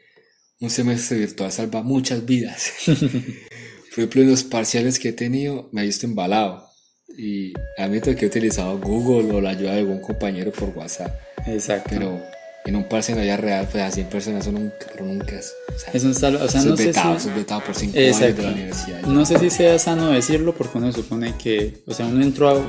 [0.61, 2.73] un semestre virtual salva muchas vidas.
[2.87, 6.69] Por ejemplo, en los parciales que he tenido, me he visto embalado.
[7.17, 11.19] Y admito que he utilizado Google o la ayuda de algún compañero por WhatsApp.
[11.47, 11.91] Exacto.
[11.91, 12.23] Pero
[12.69, 15.55] en un parse en la vida real, pues a 100 personas son un, nunca es.
[15.93, 17.01] es un salvo, o sea, no sé si...
[17.01, 19.03] por 5 años de la universidad.
[19.03, 22.63] No sé si sea sano decirlo porque uno supone que, o sea, uno entró,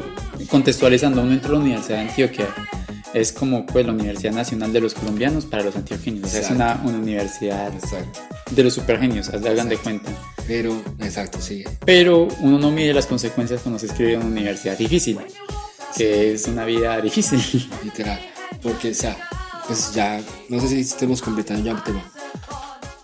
[0.50, 2.48] contextualizando, uno entró a la Universidad de Antioquia
[3.14, 6.26] es como pues la Universidad Nacional de los Colombianos para los antioqueños.
[6.26, 8.20] O sea, es una, una universidad Exacto.
[8.52, 10.12] de los supergenios, hagan de cuenta.
[10.48, 11.64] Pero, exacto, sí.
[11.86, 15.18] Pero uno no mide las consecuencias cuando se escribe en una universidad difícil,
[15.98, 17.42] que es una vida difícil.
[17.84, 18.20] Literal.
[18.62, 19.18] Porque, o sea,
[19.70, 22.02] pues ya, no sé si estemos completando ya el tema.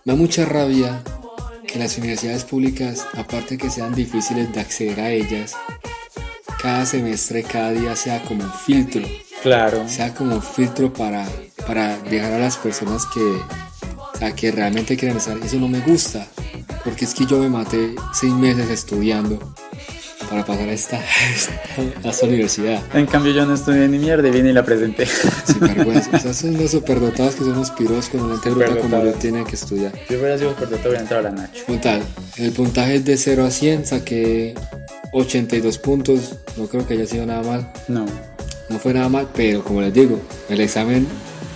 [0.04, 1.00] Me da mucha rabia
[1.68, 5.54] que las universidades públicas, aparte que sean difíciles de acceder a ellas,
[6.60, 9.04] cada semestre, cada día sea como un filtro.
[9.44, 9.88] Claro.
[9.88, 11.30] Sea como un filtro para,
[11.68, 15.38] para dejar a las personas que, o sea, que realmente quieren estar.
[15.38, 16.26] Eso no me gusta.
[16.84, 19.54] Porque es que yo me maté seis meses estudiando
[20.26, 21.00] para pasar a esta,
[22.04, 22.82] esta universidad.
[22.94, 25.06] En cambio yo no estudié ni mierda y vine y la presenté.
[25.06, 26.10] Sin vergüenza.
[26.14, 29.46] O sea, son los superdotados que son los piros con una bruta como yo tienen
[29.46, 29.92] que estudiar.
[30.08, 31.66] Si hubiera sido por hubiera entrado a la Nacho.
[31.66, 32.02] Puntal.
[32.38, 34.56] El puntaje es de 0 a 100, saqué
[35.14, 36.36] 82 puntos.
[36.58, 37.72] No creo que haya sido nada mal.
[37.88, 38.06] No.
[38.70, 40.20] No fue nada mal, pero como les digo,
[40.50, 41.08] el examen,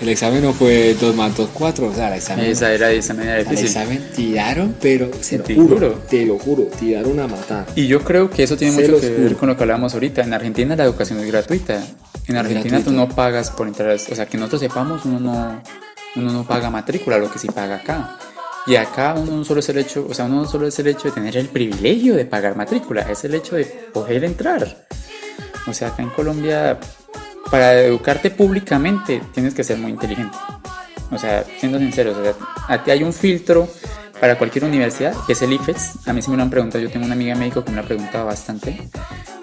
[0.01, 1.87] el examen no fue 2 más 2, 4.
[1.87, 3.65] O sea, el examen, Esa era esa el difícil.
[3.67, 5.89] examen tiraron, pero se lo Te juro, juro.
[6.09, 7.65] te lo juro, tiraron a matar.
[7.75, 10.21] Y yo creo que eso tiene Se mucho que ver con lo que hablábamos ahorita.
[10.23, 11.81] En Argentina la educación es gratuita.
[12.27, 13.89] En Argentina tú no pagas por entrar.
[13.91, 15.61] O sea, que nosotros sepamos, uno no,
[16.15, 18.17] uno no paga matrícula, lo que sí paga acá.
[18.67, 20.87] Y acá uno no solo es el hecho, o sea, uno no solo es el
[20.87, 24.85] hecho de tener el privilegio de pagar matrícula, es el hecho de poder entrar.
[25.65, 26.77] O sea, acá en Colombia,
[27.49, 30.37] para educarte públicamente, tienes que ser muy inteligente.
[31.11, 32.15] O sea, siendo sinceros,
[32.67, 33.67] a ti hay un filtro
[34.19, 36.07] para cualquier universidad, que es el IFES.
[36.07, 37.83] A mí sí me lo han preguntado, yo tengo una amiga médico que me lo
[37.83, 38.89] ha preguntado bastante,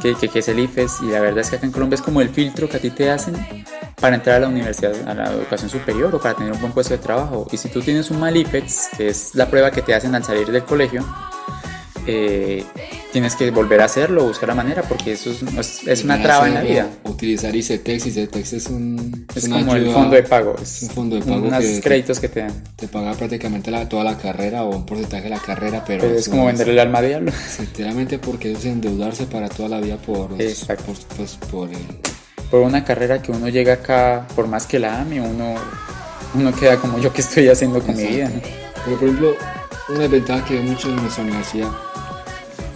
[0.00, 2.02] que, que, que es el IFES, y la verdad es que acá en Colombia es
[2.02, 3.34] como el filtro que a ti te hacen
[4.00, 6.94] para entrar a la universidad, a la educación superior o para tener un buen puesto
[6.94, 7.46] de trabajo.
[7.50, 10.22] Y si tú tienes un mal IFES, que es la prueba que te hacen al
[10.22, 11.04] salir del colegio,
[12.06, 12.64] eh,
[13.16, 16.46] tienes que volver a hacerlo, buscar la manera, porque eso es, es- es una traba
[16.48, 16.86] en la vida.
[17.04, 18.04] Utilizar ICETEX.
[18.08, 19.26] ICETEX es un.
[19.34, 22.20] Es como el ayuda- fondo de pago, Es un fondo de pago unos que créditos
[22.20, 22.52] que te dan.
[22.76, 26.14] te paga prácticamente la- toda la carrera o un porcentaje de la carrera, pero, Pero
[26.14, 27.32] es como no venderle el alma al diablo.
[27.56, 30.84] Sinceramente porque es endeudarse para toda la vida por, Exacto.
[30.84, 31.78] por, pues, por el...
[32.50, 35.54] Por una carrera que uno llega acá, por más que la ame, uno,
[36.34, 38.26] uno queda como yo que estoy haciendo con mi vida.
[38.26, 38.48] Exacto.
[38.84, 39.34] Pero por ejemplo,
[39.88, 41.68] una desventaja que veo mucho en nuestra universidad,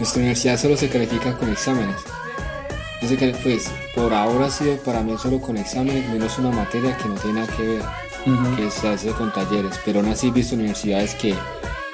[0.00, 1.96] nuestra universidad solo se califica con exámenes.
[3.02, 6.96] No se pues por ahora ha sido para mí solo con exámenes, menos una materia
[6.96, 7.82] que no tiene nada que ver,
[8.26, 8.56] Ujú.
[8.56, 9.76] que se hace con talleres.
[9.84, 11.34] Pero aún así he visto universidades que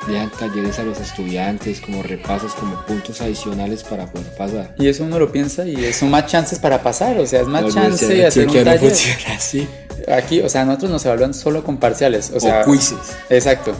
[0.08, 4.74] dejan talleres a los estudiantes como repasos, como puntos adicionales para poder pasar.
[4.78, 7.62] Y eso uno lo piensa y son más chances para pasar, o sea, es más
[7.64, 8.90] La chance de hacer un que no taller.
[8.90, 9.68] funciona así.
[10.12, 12.98] Aquí, o sea, nosotros nos evalúan solo con parciales, o sea, o quizzes.
[13.30, 13.72] Exacto.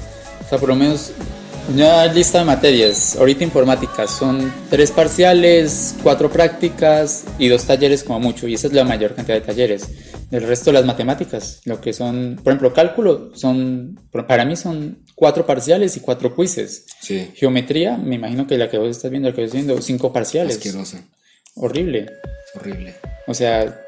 [0.45, 1.13] O sea, por lo menos
[1.75, 3.17] ya lista de materias.
[3.17, 8.47] Ahorita informática son tres parciales, cuatro prácticas y dos talleres como mucho.
[8.47, 9.89] Y esa es la mayor cantidad de talleres.
[10.31, 15.47] El resto las matemáticas, lo que son, por ejemplo, cálculo, son, para mí son cuatro
[15.47, 16.87] parciales y cuatro quizzes.
[17.01, 19.81] Sí, Geometría, me imagino que la que vos estás viendo, la que yo estoy viendo,
[19.83, 20.57] cinco parciales.
[20.57, 20.99] asqueroso,
[21.55, 22.01] Horrible.
[22.01, 22.95] es horrible.
[23.29, 23.81] O sea,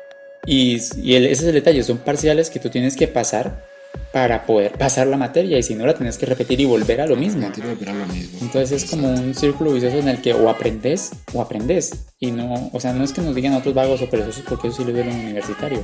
[0.47, 3.65] y, y el- ese es el detalle, son parciales que tú tienes que pasar
[4.13, 7.07] para poder pasar la materia y si no la tienes que repetir y volver a
[7.07, 7.47] lo mismo.
[7.57, 8.39] Volver a lo mismo.
[8.41, 11.93] Entonces es como un círculo vicioso en el que o aprendes o aprendes.
[12.19, 14.79] Y no, o sea, no es que nos digan otros vagos o perezosos porque eso
[14.79, 15.83] sí lo vieron universitario.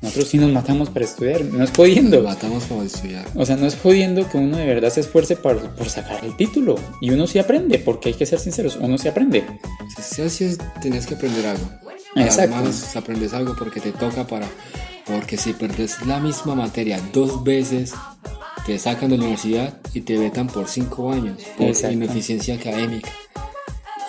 [0.00, 2.22] Nosotros sí nos matamos para estudiar, no es Lo jodiendo.
[2.22, 3.26] matamos para estudiar.
[3.34, 6.34] O sea, no es jodiendo que uno de verdad se esfuerce por, por sacar el
[6.36, 6.76] título.
[7.00, 9.44] Y uno sí aprende, porque hay que ser sinceros, uno sí aprende.
[10.00, 11.68] Si así es, tenés que aprender algo.
[12.16, 12.56] Exacto.
[12.56, 14.48] Además, aprendes algo porque te toca para.
[15.06, 17.94] Porque si perdes la misma materia dos veces,
[18.66, 21.94] te sacan de la universidad y te vetan por cinco años por Exacto.
[21.94, 23.10] ineficiencia académica.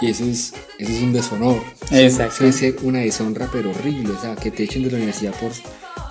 [0.01, 1.61] Y eso es, eso es un deshonor.
[1.91, 2.45] Exacto.
[2.45, 4.13] Eso es una deshonra, pero horrible.
[4.13, 5.51] O sea, que te echen de la universidad por,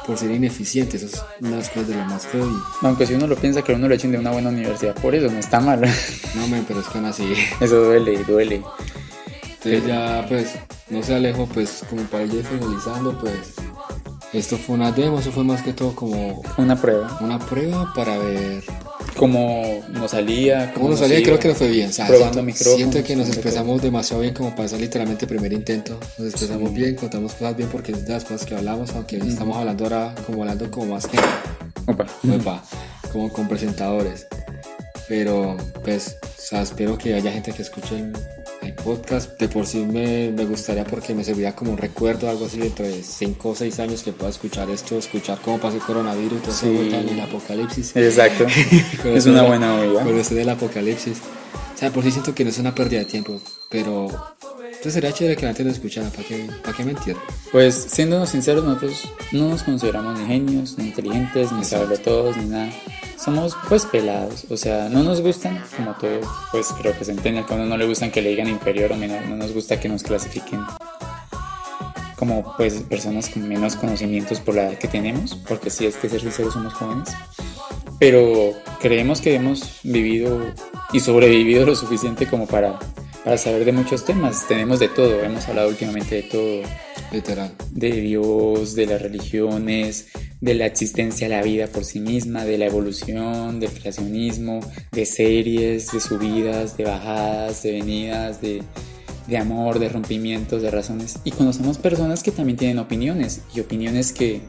[0.07, 0.97] por ser ineficiente.
[0.97, 2.49] Eso es una de las cosas de lo más feo.
[2.82, 5.32] Aunque si uno lo piensa que uno lo echen de una buena universidad, por eso
[5.32, 5.80] no está mal.
[6.34, 7.32] no, men, pero es que aún así.
[7.61, 8.62] Eso duele, duele.
[9.43, 10.55] Entonces ya pues
[10.91, 13.55] no se alejó pues como para ir finalizando pues
[14.39, 17.18] esto fue una demo, eso fue más que todo como Una prueba.
[17.20, 18.62] una prueba para ver
[19.16, 20.72] Cómo nos salía.
[20.74, 21.26] cómo nos salía iba.
[21.26, 21.89] creo que nos fue bien.
[21.89, 25.28] O sea, Probando siento, siento que nos empezamos demasiado bien como para ser literalmente el
[25.30, 25.99] primer intento.
[26.18, 29.57] Nos expresamos bien, contamos cosas bien porque es de las cosas que hablamos, aunque estamos
[29.57, 31.26] hablando ahora como hablando como más gente.
[31.87, 32.07] Opa.
[32.30, 32.62] Epa,
[33.11, 34.26] como con presentadores.
[35.09, 38.12] Pero, pues, o sea, espero que haya gente que escuche el,
[38.67, 39.39] el podcast.
[39.41, 42.85] De por sí me, me gustaría porque me serviría como un recuerdo, algo así, dentro
[42.87, 46.53] de 5 o 6 años que pueda escuchar esto, escuchar cómo pasó el coronavirus, todo
[46.55, 46.67] Sí.
[46.93, 47.95] en el apocalipsis.
[47.97, 48.47] Exacto.
[49.05, 50.21] Es una de- buena Con movida.
[50.21, 51.19] esto del apocalipsis.
[51.75, 53.41] O sea, por sí siento que no es una pérdida de tiempo,
[53.71, 54.07] pero
[54.67, 57.17] Entonces sería chévere que la gente nos escuchara, ¿para qué, para qué mentir?
[57.53, 59.03] Pues siéndonos sinceros, nosotros
[59.33, 62.71] no nos consideramos ni genios, ni inteligentes, ni saberlo todos, ni nada.
[63.19, 66.21] Somos pues pelados, o sea, no nos gustan, como todo,
[66.53, 68.93] pues creo que se entiende, que a uno no le gustan que le digan inferior
[68.93, 70.61] o menor, no nos gusta que nos clasifiquen
[72.17, 76.09] como pues personas con menos conocimientos por la edad que tenemos, porque si es que
[76.09, 77.11] ser sinceros somos jóvenes,
[77.99, 80.41] pero creemos que hemos vivido
[80.93, 82.79] y sobrevivido lo suficiente como para,
[83.25, 86.62] para saber de muchos temas, tenemos de todo, hemos hablado últimamente de todo.
[87.12, 87.52] Literal.
[87.70, 90.09] De Dios, de las religiones,
[90.40, 94.61] de la existencia de la vida por sí misma, de la evolución, del creacionismo,
[94.92, 98.62] de series, de subidas, de bajadas, de venidas, de,
[99.26, 101.18] de amor, de rompimientos, de razones.
[101.24, 104.42] Y conocemos personas que también tienen opiniones y opiniones que,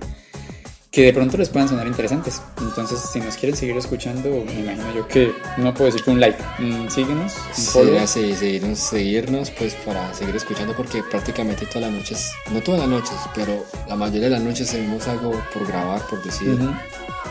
[0.97, 2.41] que de pronto les puedan sonar interesantes.
[2.59, 6.19] Entonces, si nos quieren seguir escuchando, me imagino yo que no puedo decir que un
[6.19, 6.41] like.
[6.57, 7.33] Mm, síguenos.
[7.53, 12.89] Sí, seguirnos, seguirnos, pues para seguir escuchando, porque prácticamente todas las noches, no todas las
[12.89, 16.57] noches, pero la mayoría de las noches seguimos algo por grabar, por decir.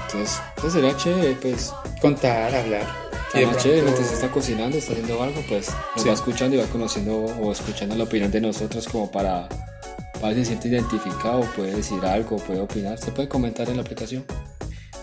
[0.07, 1.73] Entonces, pues sería chévere, pues.
[2.01, 2.87] Contar, hablar.
[3.35, 6.67] Y de chévere, mientras está cocinando, está haciendo algo, pues nos va escuchando y va
[6.67, 9.49] conociendo o escuchando la opinión de nosotros como para,
[10.21, 13.83] para si se siente identificado, puede decir algo, puede opinar, se puede comentar en la
[13.83, 14.25] aplicación.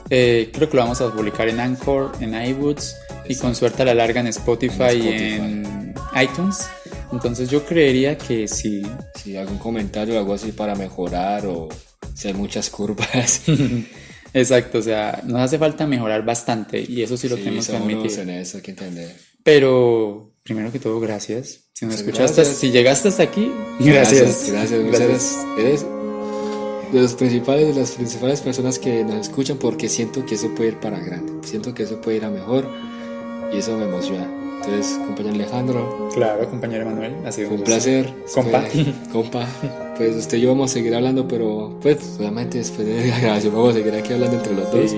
[0.09, 2.95] Eh, creo que lo vamos a publicar en Anchor, en iBoots
[3.27, 6.67] y con suerte a la larga en Spotify, y en iTunes.
[7.11, 8.83] Entonces yo creería que si...
[9.15, 11.69] Si algún comentario o algo así para mejorar o
[12.13, 13.43] si hay muchas curvas.
[14.33, 18.19] Exacto, o sea, nos hace falta mejorar bastante y eso sí lo tenemos que admitir.
[18.19, 19.15] En eso, hay que entender.
[19.43, 21.61] Pero primero que todo, gracias.
[21.73, 24.49] Si nos escuchaste, si llegaste hasta aquí, gracias.
[24.51, 25.45] Gracias, gracias.
[25.57, 25.85] Eres
[26.93, 30.69] de los principales, de las principales personas que nos escuchan porque siento que eso puede
[30.69, 31.33] ir para grande.
[31.47, 32.69] Siento que eso puede ir a mejor
[33.51, 34.29] y eso me emociona.
[34.57, 36.09] Entonces, compañero Alejandro.
[36.13, 37.15] Claro, compañero Manuel.
[37.25, 38.13] Ha sido un, placer.
[38.33, 38.63] Compa.
[39.11, 39.47] compa.
[39.97, 43.53] Pues usted y yo vamos a seguir hablando, pero pues obviamente después de la grabación
[43.53, 44.91] vamos a seguir aquí hablando entre los dos.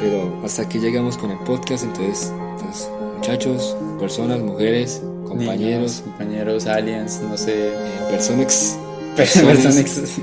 [0.00, 2.88] Pero hasta aquí llegamos con el podcast, entonces, pues,
[3.22, 6.02] muchachos, personas, mujeres, compañeros.
[6.04, 7.68] compañeros, aliens, no sé.
[7.68, 7.72] Eh,
[8.10, 8.76] personas.
[9.16, 9.76] Personas.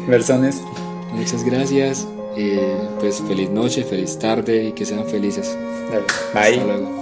[0.05, 0.61] personas.
[1.13, 2.05] Muchas gracias.
[2.35, 5.55] Eh, pues feliz noche, feliz tarde y que sean felices.
[6.33, 6.55] Bye.
[6.55, 6.98] Hasta luego.